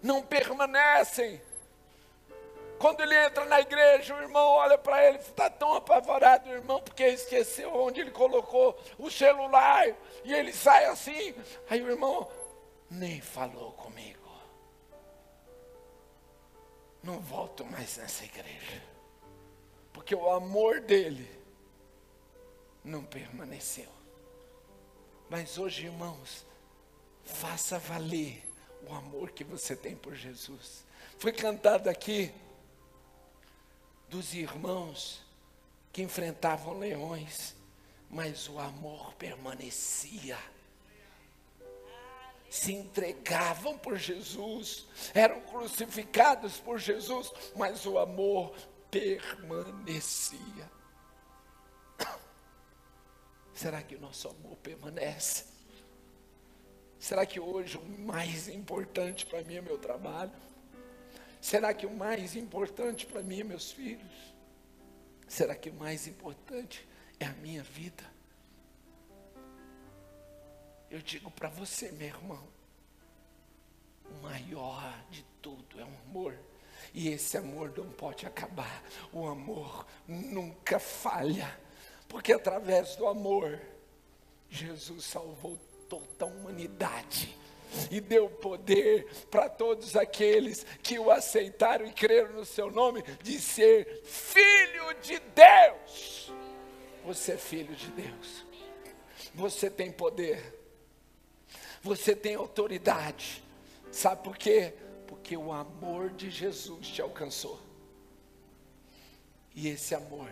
não 0.02 0.22
permanecem 0.22 1.40
quando 2.78 3.00
ele 3.00 3.14
entra 3.14 3.44
na 3.44 3.60
igreja, 3.60 4.14
o 4.14 4.22
irmão 4.22 4.50
olha 4.50 4.78
para 4.78 5.06
ele, 5.06 5.18
está 5.18 5.50
tão 5.50 5.74
apavorado, 5.74 6.48
o 6.48 6.52
irmão, 6.52 6.80
porque 6.80 7.04
esqueceu 7.04 7.74
onde 7.74 8.00
ele 8.00 8.10
colocou 8.10 8.78
o 8.98 9.10
celular, 9.10 9.86
e 10.24 10.32
ele 10.32 10.52
sai 10.52 10.84
assim. 10.86 11.34
Aí 11.68 11.82
o 11.82 11.90
irmão 11.90 12.30
nem 12.90 13.20
falou 13.20 13.72
comigo. 13.72 14.18
Não 17.02 17.20
volto 17.20 17.64
mais 17.64 17.96
nessa 17.96 18.24
igreja, 18.24 18.82
porque 19.92 20.14
o 20.14 20.30
amor 20.30 20.80
dele 20.80 21.28
não 22.84 23.04
permaneceu. 23.04 23.88
Mas 25.28 25.58
hoje, 25.58 25.86
irmãos, 25.86 26.46
faça 27.24 27.78
valer 27.78 28.48
o 28.88 28.94
amor 28.94 29.30
que 29.30 29.44
você 29.44 29.76
tem 29.76 29.94
por 29.94 30.14
Jesus. 30.14 30.86
Foi 31.18 31.32
cantado 31.32 31.90
aqui 31.90 32.32
dos 34.08 34.34
irmãos 34.34 35.22
que 35.92 36.02
enfrentavam 36.02 36.78
leões, 36.78 37.54
mas 38.10 38.48
o 38.48 38.58
amor 38.58 39.14
permanecia. 39.14 40.38
Se 42.48 42.72
entregavam 42.72 43.76
por 43.76 43.96
Jesus, 43.96 44.86
eram 45.12 45.40
crucificados 45.42 46.58
por 46.58 46.78
Jesus, 46.78 47.30
mas 47.54 47.84
o 47.84 47.98
amor 47.98 48.54
permanecia. 48.90 50.70
Será 53.52 53.82
que 53.82 53.96
o 53.96 54.00
nosso 54.00 54.28
amor 54.28 54.56
permanece? 54.58 55.44
Será 56.98 57.24
que 57.24 57.38
hoje 57.38 57.76
o 57.76 57.84
mais 57.84 58.48
importante 58.48 59.26
para 59.26 59.42
mim 59.42 59.56
é 59.56 59.60
meu 59.60 59.78
trabalho? 59.78 60.32
Será 61.40 61.72
que 61.72 61.86
o 61.86 61.90
mais 61.90 62.34
importante 62.34 63.06
para 63.06 63.22
mim 63.22 63.40
é 63.40 63.44
meus 63.44 63.70
filhos? 63.70 64.34
Será 65.26 65.54
que 65.54 65.70
o 65.70 65.74
mais 65.74 66.06
importante 66.06 66.86
é 67.20 67.26
a 67.26 67.32
minha 67.34 67.62
vida? 67.62 68.04
Eu 70.90 71.00
digo 71.00 71.30
para 71.30 71.48
você, 71.48 71.92
meu 71.92 72.08
irmão, 72.08 72.42
o 74.04 74.22
maior 74.22 75.04
de 75.10 75.22
tudo 75.42 75.78
é 75.78 75.84
o 75.84 76.08
amor. 76.08 76.34
E 76.94 77.08
esse 77.08 77.36
amor 77.36 77.72
não 77.76 77.90
pode 77.90 78.24
acabar. 78.26 78.82
O 79.12 79.26
amor 79.26 79.86
nunca 80.06 80.78
falha. 80.78 81.60
Porque 82.08 82.32
através 82.32 82.96
do 82.96 83.06
amor, 83.06 83.60
Jesus 84.48 85.04
salvou 85.04 85.58
toda 85.88 86.24
a 86.24 86.26
humanidade 86.26 87.36
e 87.90 88.00
deu 88.00 88.28
poder 88.28 89.06
para 89.30 89.48
todos 89.48 89.96
aqueles 89.96 90.64
que 90.82 90.98
o 90.98 91.10
aceitaram 91.10 91.86
e 91.86 91.92
creram 91.92 92.34
no 92.34 92.44
seu 92.44 92.70
nome, 92.70 93.02
de 93.22 93.40
ser 93.40 94.02
filho 94.04 94.94
de 95.02 95.18
Deus. 95.18 96.32
Você 97.04 97.32
é 97.32 97.36
filho 97.36 97.74
de 97.74 97.88
Deus, 97.90 98.44
você 99.34 99.70
tem 99.70 99.90
poder, 99.90 100.54
você 101.82 102.14
tem 102.14 102.34
autoridade, 102.34 103.42
sabe 103.90 104.22
por 104.22 104.36
quê? 104.36 104.74
Porque 105.06 105.36
o 105.36 105.52
amor 105.52 106.10
de 106.10 106.30
Jesus 106.30 106.88
te 106.88 107.00
alcançou, 107.00 107.58
e 109.54 109.68
esse 109.68 109.94
amor 109.94 110.30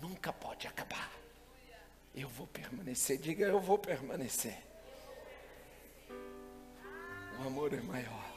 nunca 0.00 0.32
pode 0.32 0.66
acabar. 0.66 1.10
Eu 2.14 2.28
vou 2.28 2.46
permanecer, 2.46 3.18
diga 3.18 3.46
eu 3.46 3.60
vou 3.60 3.78
permanecer 3.78 4.69
o 7.40 7.46
amor 7.46 7.72
é 7.72 7.80
maior. 7.80 8.30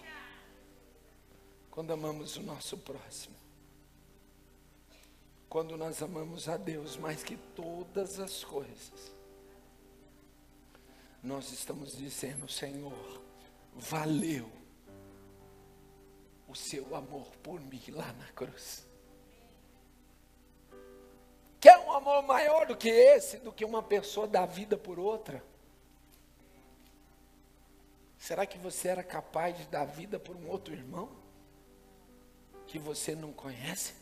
Quando 1.69 1.91
amamos 1.91 2.37
o 2.37 2.43
nosso 2.43 2.77
próximo. 2.77 3.35
Quando 5.49 5.75
nós 5.77 6.01
amamos 6.01 6.47
a 6.47 6.57
Deus 6.57 6.95
mais 6.97 7.21
que 7.21 7.35
todas 7.55 8.19
as 8.19 8.43
coisas. 8.43 9.13
Nós 11.21 11.51
estamos 11.51 11.97
dizendo, 11.97 12.49
Senhor, 12.49 13.21
valeu 13.75 14.49
o 16.47 16.55
seu 16.55 16.95
amor 16.95 17.27
por 17.41 17.59
mim 17.59 17.83
lá 17.89 18.11
na 18.13 18.27
cruz. 18.29 18.85
Quer 21.59 21.77
um 21.79 21.91
amor 21.91 22.23
maior 22.23 22.67
do 22.67 22.75
que 22.75 22.89
esse, 22.89 23.37
do 23.37 23.51
que 23.51 23.63
uma 23.63 23.81
pessoa 23.81 24.27
dar 24.27 24.45
vida 24.45 24.77
por 24.77 24.99
outra? 24.99 25.43
Será 28.23 28.45
que 28.45 28.57
você 28.57 28.87
era 28.87 29.03
capaz 29.03 29.57
de 29.57 29.65
dar 29.65 29.83
vida 29.83 30.17
por 30.17 30.33
um 30.33 30.47
outro 30.47 30.73
irmão 30.73 31.09
que 32.65 32.79
você 32.79 33.13
não 33.13 33.33
conhece? 33.33 33.93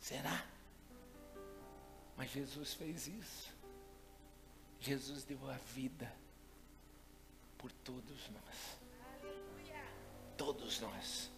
Será? 0.00 0.44
Mas 2.16 2.32
Jesus 2.32 2.74
fez 2.74 3.06
isso. 3.06 3.54
Jesus 4.80 5.22
deu 5.22 5.38
a 5.48 5.52
vida 5.52 6.12
por 7.56 7.70
todos 7.70 8.28
nós. 8.30 9.32
Todos 10.36 10.80
nós. 10.80 11.30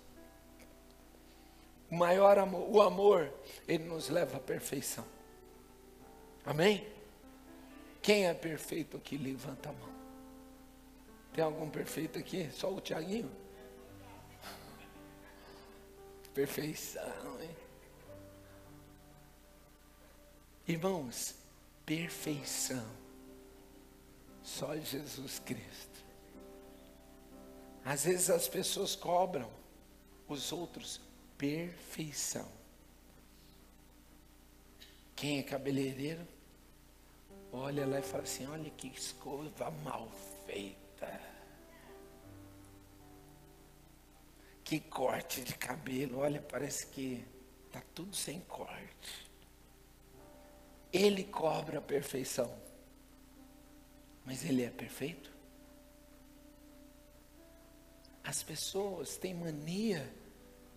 O 1.91 1.95
maior 1.95 2.39
amor, 2.39 2.75
o 2.75 2.81
amor, 2.81 3.31
ele 3.69 3.85
nos 3.85 4.09
leva 4.09 4.39
à 4.39 4.41
perfeição. 4.41 5.05
Amém? 6.43 6.91
Quem 8.01 8.27
é 8.27 8.33
perfeito 8.33 8.97
aqui, 8.97 9.19
levanta 9.19 9.69
a 9.69 9.73
mão. 9.75 9.96
Tem 11.37 11.44
algum 11.44 11.68
perfeito 11.68 12.18
aqui? 12.18 12.51
Só 12.51 12.72
o 12.72 12.81
Tiaguinho? 12.81 13.31
Perfeição, 16.32 17.43
hein? 17.43 17.55
Irmãos, 20.66 21.34
perfeição. 21.84 22.89
Só 24.43 24.78
Jesus 24.78 25.39
Cristo. 25.41 26.03
Às 27.84 28.07
vezes 28.07 28.30
as 28.30 28.49
pessoas 28.49 28.97
cobram 28.97 29.51
os 30.26 30.53
outros 30.53 31.03
perfeição. 31.37 32.51
Quem 35.14 35.41
é 35.41 35.43
cabeleireiro, 35.43 36.26
olha 37.53 37.87
lá 37.87 37.99
e 37.99 38.03
fala 38.03 38.22
assim: 38.22 38.47
olha 38.47 38.70
que 38.70 38.89
escova 38.89 39.70
mal 39.84 40.11
feita. 40.47 40.86
Que 44.66 44.80
corte 44.80 45.42
de 45.42 45.55
cabelo, 45.55 46.18
olha, 46.18 46.42
parece 46.42 46.88
que 46.88 47.24
está 47.68 47.80
tudo 47.94 48.16
sem 48.16 48.40
corte. 48.40 49.30
Ele 50.92 51.22
cobra 51.22 51.78
a 51.78 51.80
perfeição, 51.80 52.53
mas 54.24 54.44
ele 54.44 54.64
é 54.64 54.70
perfeito? 54.70 55.30
As 58.24 58.42
pessoas 58.42 59.16
têm 59.16 59.34
mania 59.34 60.12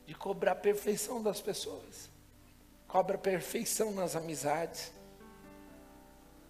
de 0.06 0.14
cobrar 0.14 0.52
a 0.52 0.56
perfeição 0.56 1.24
das 1.24 1.42
pessoas, 1.42 2.12
cobra 2.88 3.18
perfeição 3.18 3.92
nas 3.92 4.16
amizades. 4.16 4.92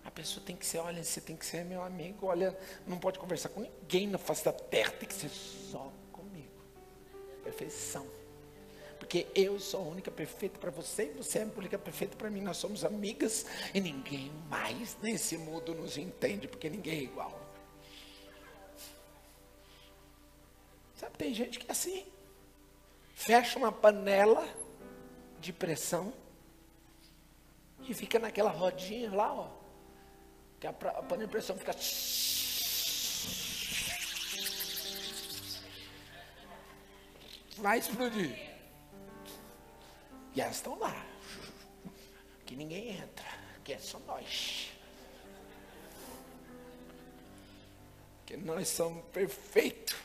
A 0.09 0.11
pessoa 0.11 0.43
tem 0.43 0.55
que 0.55 0.65
ser, 0.65 0.79
olha, 0.79 1.03
você 1.03 1.21
tem 1.21 1.35
que 1.35 1.45
ser 1.45 1.63
meu 1.63 1.83
amigo, 1.83 2.25
olha, 2.25 2.57
não 2.87 2.97
pode 2.97 3.19
conversar 3.19 3.49
com 3.49 3.61
ninguém 3.61 4.07
na 4.07 4.17
face 4.17 4.43
da 4.43 4.51
terra, 4.51 4.89
tem 4.93 5.07
que 5.07 5.13
ser 5.13 5.29
só 5.29 5.93
comigo. 6.11 6.49
Perfeição. 7.43 8.07
Porque 8.97 9.27
eu 9.35 9.59
sou 9.59 9.81
a 9.81 9.87
única 9.87 10.09
perfeita 10.09 10.57
para 10.57 10.71
você 10.71 11.03
e 11.03 11.11
você 11.11 11.37
é 11.37 11.43
a 11.43 11.45
única 11.55 11.77
perfeita 11.77 12.17
para 12.17 12.27
mim. 12.27 12.41
Nós 12.41 12.57
somos 12.57 12.83
amigas 12.83 13.45
e 13.71 13.79
ninguém 13.79 14.31
mais 14.49 14.97
nesse 14.99 15.37
mundo 15.37 15.75
nos 15.75 15.95
entende, 15.95 16.47
porque 16.47 16.71
ninguém 16.71 17.01
é 17.01 17.03
igual. 17.03 17.39
Sabe, 20.95 21.15
tem 21.19 21.35
gente 21.35 21.59
que 21.59 21.67
é 21.67 21.71
assim. 21.71 22.03
Fecha 23.13 23.59
uma 23.59 23.71
panela 23.71 24.43
de 25.39 25.53
pressão 25.53 26.11
e 27.87 27.93
fica 27.93 28.17
naquela 28.17 28.49
rodinha 28.49 29.13
lá, 29.13 29.31
ó. 29.31 29.58
Que 30.59 30.67
a, 30.67 30.71
a 30.71 30.73
panela 30.73 31.25
de 31.25 31.31
pressão 31.31 31.57
fica. 31.57 31.73
Vai 37.57 37.79
explodir. 37.79 38.49
E 40.35 40.41
elas 40.41 40.55
estão 40.55 40.77
lá. 40.77 41.05
Que 42.45 42.55
ninguém 42.55 42.89
entra. 42.97 43.25
Que 43.63 43.73
é 43.73 43.79
só 43.79 43.99
nós. 43.99 44.71
Que 48.25 48.37
nós 48.37 48.67
somos 48.67 49.03
perfeitos. 49.05 49.95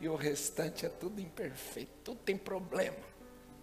E 0.00 0.08
o 0.08 0.16
restante 0.16 0.86
é 0.86 0.88
tudo 0.88 1.20
imperfeito. 1.20 1.92
Tudo 2.04 2.20
tem 2.20 2.36
problema. 2.36 3.04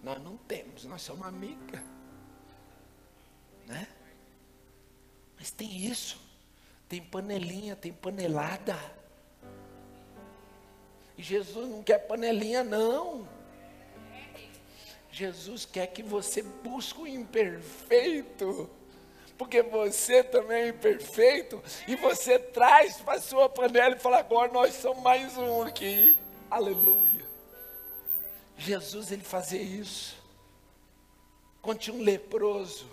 Nós 0.02 0.22
não 0.22 0.36
temos. 0.36 0.84
Nós 0.84 1.02
somos 1.02 1.26
amiga. 1.26 1.82
Né? 3.66 3.88
Mas 5.38 5.50
tem 5.50 5.86
isso. 5.86 6.18
Tem 6.88 7.00
panelinha, 7.00 7.76
tem 7.76 7.92
panelada. 7.92 8.76
E 11.16 11.22
Jesus 11.22 11.68
não 11.68 11.82
quer 11.82 11.98
panelinha, 11.98 12.64
não. 12.64 13.28
Jesus 15.10 15.64
quer 15.64 15.88
que 15.88 16.02
você 16.02 16.42
busque 16.42 17.00
o 17.00 17.06
imperfeito, 17.06 18.70
porque 19.36 19.62
você 19.62 20.22
também 20.22 20.62
é 20.62 20.68
imperfeito, 20.68 21.62
e 21.88 21.96
você 21.96 22.38
traz 22.38 22.98
para 22.98 23.14
a 23.14 23.20
sua 23.20 23.48
panela 23.48 23.96
e 23.96 23.98
fala: 23.98 24.18
agora 24.18 24.52
nós 24.52 24.74
somos 24.74 25.02
mais 25.02 25.36
um 25.36 25.62
aqui. 25.62 26.16
Aleluia. 26.48 27.26
Jesus, 28.56 29.10
ele 29.10 29.24
fazia 29.24 29.60
isso. 29.60 30.16
Tinha 31.78 31.94
um 31.94 32.00
leproso, 32.00 32.88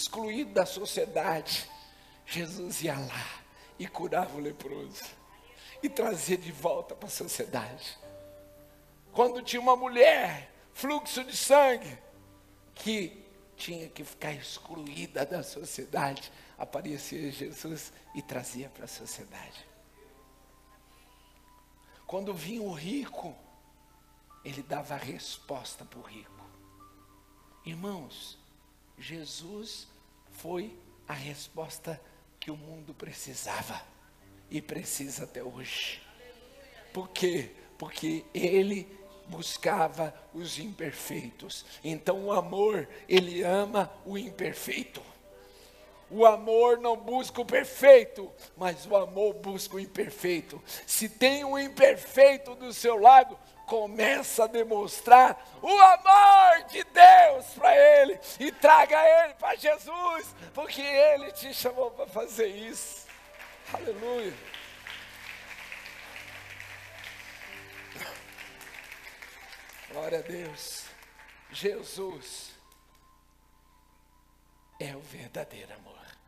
excluído 0.00 0.52
da 0.52 0.64
sociedade, 0.64 1.68
Jesus 2.24 2.82
ia 2.82 2.98
lá 2.98 3.42
e 3.78 3.86
curava 3.86 4.36
o 4.36 4.40
leproso 4.40 5.04
e 5.82 5.88
trazia 5.88 6.38
de 6.38 6.50
volta 6.50 6.94
para 6.94 7.06
a 7.06 7.10
sociedade. 7.10 7.98
Quando 9.12 9.42
tinha 9.42 9.60
uma 9.60 9.76
mulher, 9.76 10.50
fluxo 10.72 11.22
de 11.24 11.36
sangue, 11.36 11.98
que 12.74 13.24
tinha 13.56 13.88
que 13.88 14.02
ficar 14.02 14.32
excluída 14.32 15.26
da 15.26 15.42
sociedade, 15.42 16.32
aparecia 16.56 17.30
Jesus 17.30 17.92
e 18.14 18.22
trazia 18.22 18.70
para 18.70 18.84
a 18.84 18.88
sociedade. 18.88 19.68
Quando 22.06 22.32
vinha 22.32 22.62
o 22.62 22.72
rico, 22.72 23.36
ele 24.44 24.62
dava 24.62 24.94
a 24.94 24.98
resposta 24.98 25.84
para 25.84 25.98
o 25.98 26.02
rico. 26.02 26.44
Irmãos, 27.64 28.38
Jesus 28.98 29.89
foi 30.42 30.74
a 31.06 31.12
resposta 31.12 32.00
que 32.38 32.50
o 32.50 32.56
mundo 32.56 32.94
precisava 32.94 33.80
e 34.50 34.62
precisa 34.62 35.24
até 35.24 35.42
hoje. 35.42 36.00
Por 36.92 37.10
quê? 37.10 37.50
Porque 37.76 38.24
ele 38.32 38.88
buscava 39.26 40.14
os 40.32 40.58
imperfeitos. 40.58 41.64
Então 41.84 42.24
o 42.26 42.32
amor, 42.32 42.88
ele 43.08 43.42
ama 43.42 43.92
o 44.06 44.16
imperfeito. 44.16 45.02
O 46.10 46.24
amor 46.24 46.78
não 46.78 46.96
busca 46.96 47.40
o 47.40 47.44
perfeito, 47.44 48.32
mas 48.56 48.86
o 48.86 48.96
amor 48.96 49.34
busca 49.34 49.76
o 49.76 49.80
imperfeito. 49.80 50.60
Se 50.86 51.08
tem 51.08 51.44
um 51.44 51.58
imperfeito 51.58 52.54
do 52.54 52.72
seu 52.72 52.98
lado, 52.98 53.38
começa 53.70 54.44
a 54.44 54.46
demonstrar 54.48 55.48
o 55.62 55.68
amor 55.68 56.64
de 56.70 56.82
Deus 56.82 57.46
para 57.54 57.76
ele 57.76 58.18
e 58.40 58.50
traga 58.50 58.98
ele 59.22 59.34
para 59.34 59.54
Jesus, 59.54 60.34
porque 60.52 60.82
ele 60.82 61.30
te 61.30 61.54
chamou 61.54 61.88
para 61.92 62.08
fazer 62.08 62.48
isso. 62.48 63.06
Aleluia. 63.72 64.34
Glória 69.92 70.18
a 70.18 70.22
Deus. 70.22 70.86
Jesus 71.52 72.50
é 74.80 74.96
o 74.96 75.00
verdadeiro 75.00 75.72
amor. 75.74 76.18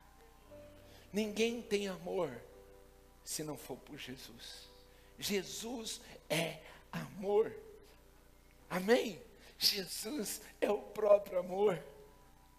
Ninguém 1.12 1.60
tem 1.60 1.88
amor 1.88 2.30
se 3.24 3.42
não 3.42 3.56
for 3.56 3.76
por 3.78 3.98
Jesus. 3.98 4.70
Jesus 5.18 6.00
é 6.30 6.60
amor. 6.92 7.52
Amém? 8.68 9.20
Jesus 9.58 10.40
é 10.60 10.70
o 10.70 10.78
próprio 10.78 11.38
amor. 11.38 11.82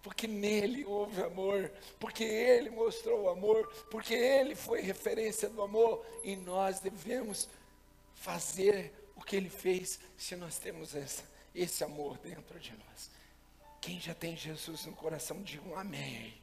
Porque 0.01 0.27
nele 0.27 0.83
houve 0.83 1.23
amor, 1.23 1.71
porque 1.97 2.25
ele 2.25 2.69
mostrou 2.69 3.21
o 3.21 3.29
amor, 3.29 3.65
porque 3.89 4.13
ele 4.13 4.53
foi 4.53 4.81
referência 4.81 5.47
do 5.47 5.61
amor, 5.61 6.05
e 6.21 6.35
nós 6.35 6.81
devemos 6.81 7.47
fazer 8.15 8.93
o 9.15 9.21
que 9.21 9.37
ele 9.37 9.49
fez 9.49 10.01
se 10.17 10.35
nós 10.35 10.57
temos 10.57 10.93
essa, 10.93 11.23
esse 11.55 11.85
amor 11.85 12.17
dentro 12.17 12.59
de 12.59 12.73
nós. 12.73 13.09
Quem 13.79 13.97
já 13.97 14.13
tem 14.13 14.35
Jesus 14.35 14.85
no 14.85 14.93
coração, 14.93 15.41
diga 15.41 15.67
um 15.69 15.77
amém. 15.77 16.33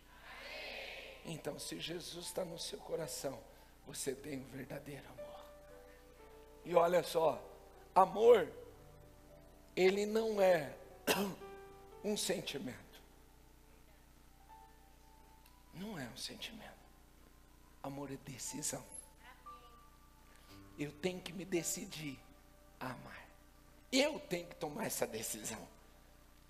Então, 1.27 1.59
se 1.59 1.79
Jesus 1.79 2.27
está 2.27 2.47
no 2.47 2.59
seu 2.59 2.79
coração, 2.79 3.39
você 3.87 4.15
tem 4.15 4.39
o 4.39 4.41
um 4.41 4.45
verdadeiro 4.45 5.05
amor. 5.07 5.45
E 6.65 6.75
olha 6.75 7.03
só, 7.03 7.43
Amor, 7.95 8.49
ele 9.75 10.07
não 10.07 10.41
é 10.41 10.75
um 12.05 12.17
sentimento. 12.17 12.79
Não 15.75 15.99
é 15.99 16.07
um 16.09 16.17
sentimento. 16.17 16.71
Amor 17.83 18.11
é 18.13 18.17
decisão. 18.17 18.85
Eu 20.79 20.93
tenho 20.93 21.21
que 21.21 21.33
me 21.33 21.45
decidir 21.45 22.19
a 22.79 22.91
amar. 22.93 23.29
Eu 23.93 24.21
tenho 24.21 24.47
que 24.47 24.57
tomar 24.57 24.87
essa 24.87 25.07
decisão. 25.07 25.67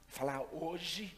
Falar, 0.09 0.43
hoje 0.53 1.17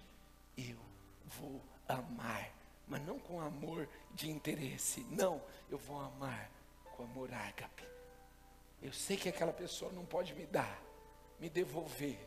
eu 0.57 0.79
vou 1.27 1.61
amar. 1.89 2.51
Mas 2.87 3.03
não 3.03 3.19
com 3.19 3.41
amor 3.41 3.89
de 4.13 4.31
interesse. 4.31 5.01
Não, 5.11 5.43
eu 5.71 5.79
vou 5.79 6.01
amar 6.01 6.51
com 6.97 7.05
amor 7.05 7.33
ágape. 7.33 7.92
Eu 8.83 8.93
sei 8.93 9.17
que 9.17 9.29
aquela 9.29 9.53
pessoa 9.53 9.93
não 9.93 10.05
pode 10.05 10.35
me 10.35 10.45
dar, 10.45 10.83
me 11.39 11.49
devolver, 11.49 12.19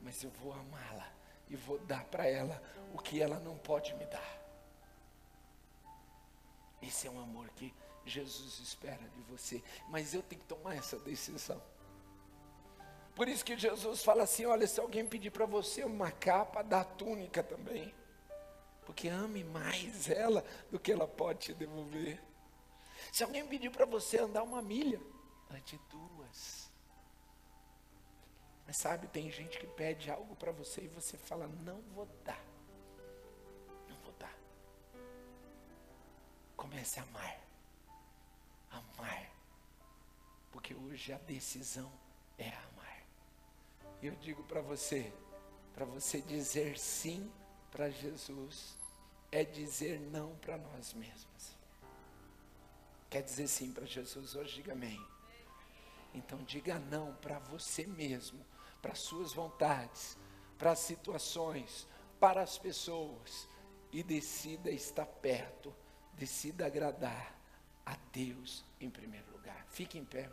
mas 0.00 0.22
eu 0.22 0.30
vou 0.30 0.52
amá-la 0.52 1.12
e 1.48 1.56
vou 1.56 1.78
dar 1.80 2.04
para 2.04 2.26
ela 2.26 2.62
o 2.92 2.98
que 2.98 3.20
ela 3.20 3.40
não 3.40 3.58
pode 3.58 3.92
me 3.94 4.06
dar. 4.06 4.44
Esse 6.80 7.08
é 7.08 7.10
um 7.10 7.20
amor 7.20 7.48
que 7.50 7.74
Jesus 8.06 8.60
espera 8.60 9.02
de 9.16 9.22
você, 9.22 9.62
mas 9.88 10.14
eu 10.14 10.22
tenho 10.22 10.40
que 10.40 10.46
tomar 10.46 10.76
essa 10.76 10.98
decisão. 10.98 11.60
Por 13.14 13.28
isso 13.28 13.44
que 13.44 13.56
Jesus 13.56 14.02
fala 14.02 14.24
assim: 14.24 14.44
olha, 14.44 14.66
se 14.66 14.80
alguém 14.80 15.06
pedir 15.06 15.30
para 15.30 15.46
você 15.46 15.84
uma 15.84 16.10
capa, 16.10 16.62
dá 16.62 16.80
a 16.80 16.84
túnica 16.84 17.42
também. 17.42 17.94
Porque 18.84 19.08
ame 19.08 19.42
mais 19.42 20.10
ela 20.10 20.44
do 20.70 20.78
que 20.78 20.92
ela 20.92 21.08
pode 21.08 21.38
te 21.38 21.54
devolver. 21.54 22.20
Se 23.12 23.24
alguém 23.24 23.46
pedir 23.46 23.70
para 23.70 23.86
você 23.86 24.18
andar 24.18 24.42
uma 24.42 24.60
milha, 24.60 25.00
de 25.64 25.78
duas. 25.90 26.70
Mas 28.66 28.76
sabe, 28.76 29.06
tem 29.08 29.30
gente 29.30 29.58
que 29.58 29.66
pede 29.66 30.10
algo 30.10 30.34
para 30.36 30.52
você 30.52 30.82
e 30.82 30.88
você 30.88 31.16
fala: 31.16 31.46
não 31.46 31.80
vou 31.94 32.06
dar. 32.24 32.42
Não 33.88 33.96
vou 33.98 34.12
dar. 34.14 34.34
Comece 36.56 36.98
a 37.00 37.02
amar. 37.02 37.40
Amar. 38.70 39.30
Porque 40.50 40.74
hoje 40.74 41.12
a 41.12 41.18
decisão 41.18 41.92
é 42.38 42.48
amar. 42.48 43.04
E 44.00 44.06
eu 44.06 44.16
digo 44.16 44.42
para 44.44 44.60
você: 44.60 45.12
para 45.74 45.84
você 45.84 46.20
dizer 46.22 46.78
sim 46.78 47.30
para 47.70 47.90
Jesus, 47.90 48.78
é 49.30 49.44
dizer 49.44 50.00
não 50.00 50.36
para 50.36 50.56
nós 50.56 50.94
mesmos. 50.94 51.54
Quer 53.10 53.22
dizer 53.22 53.46
sim 53.46 53.72
para 53.72 53.84
Jesus 53.84 54.34
hoje? 54.34 54.54
Diga 54.56 54.72
amém. 54.72 55.13
Então 56.14 56.42
diga 56.44 56.78
não 56.78 57.14
para 57.16 57.38
você 57.38 57.86
mesmo, 57.86 58.44
para 58.80 58.94
suas 58.94 59.32
vontades, 59.32 60.16
para 60.56 60.70
as 60.70 60.78
situações, 60.78 61.88
para 62.18 62.42
as 62.42 62.56
pessoas 62.56 63.48
e 63.92 64.02
decida 64.02 64.70
estar 64.70 65.06
perto 65.06 65.74
decida 66.16 66.66
agradar 66.66 67.34
a 67.84 67.96
Deus 68.12 68.64
em 68.80 68.88
primeiro 68.88 69.30
lugar. 69.32 69.66
Fique 69.68 69.98
em 69.98 70.04
pé. 70.04 70.22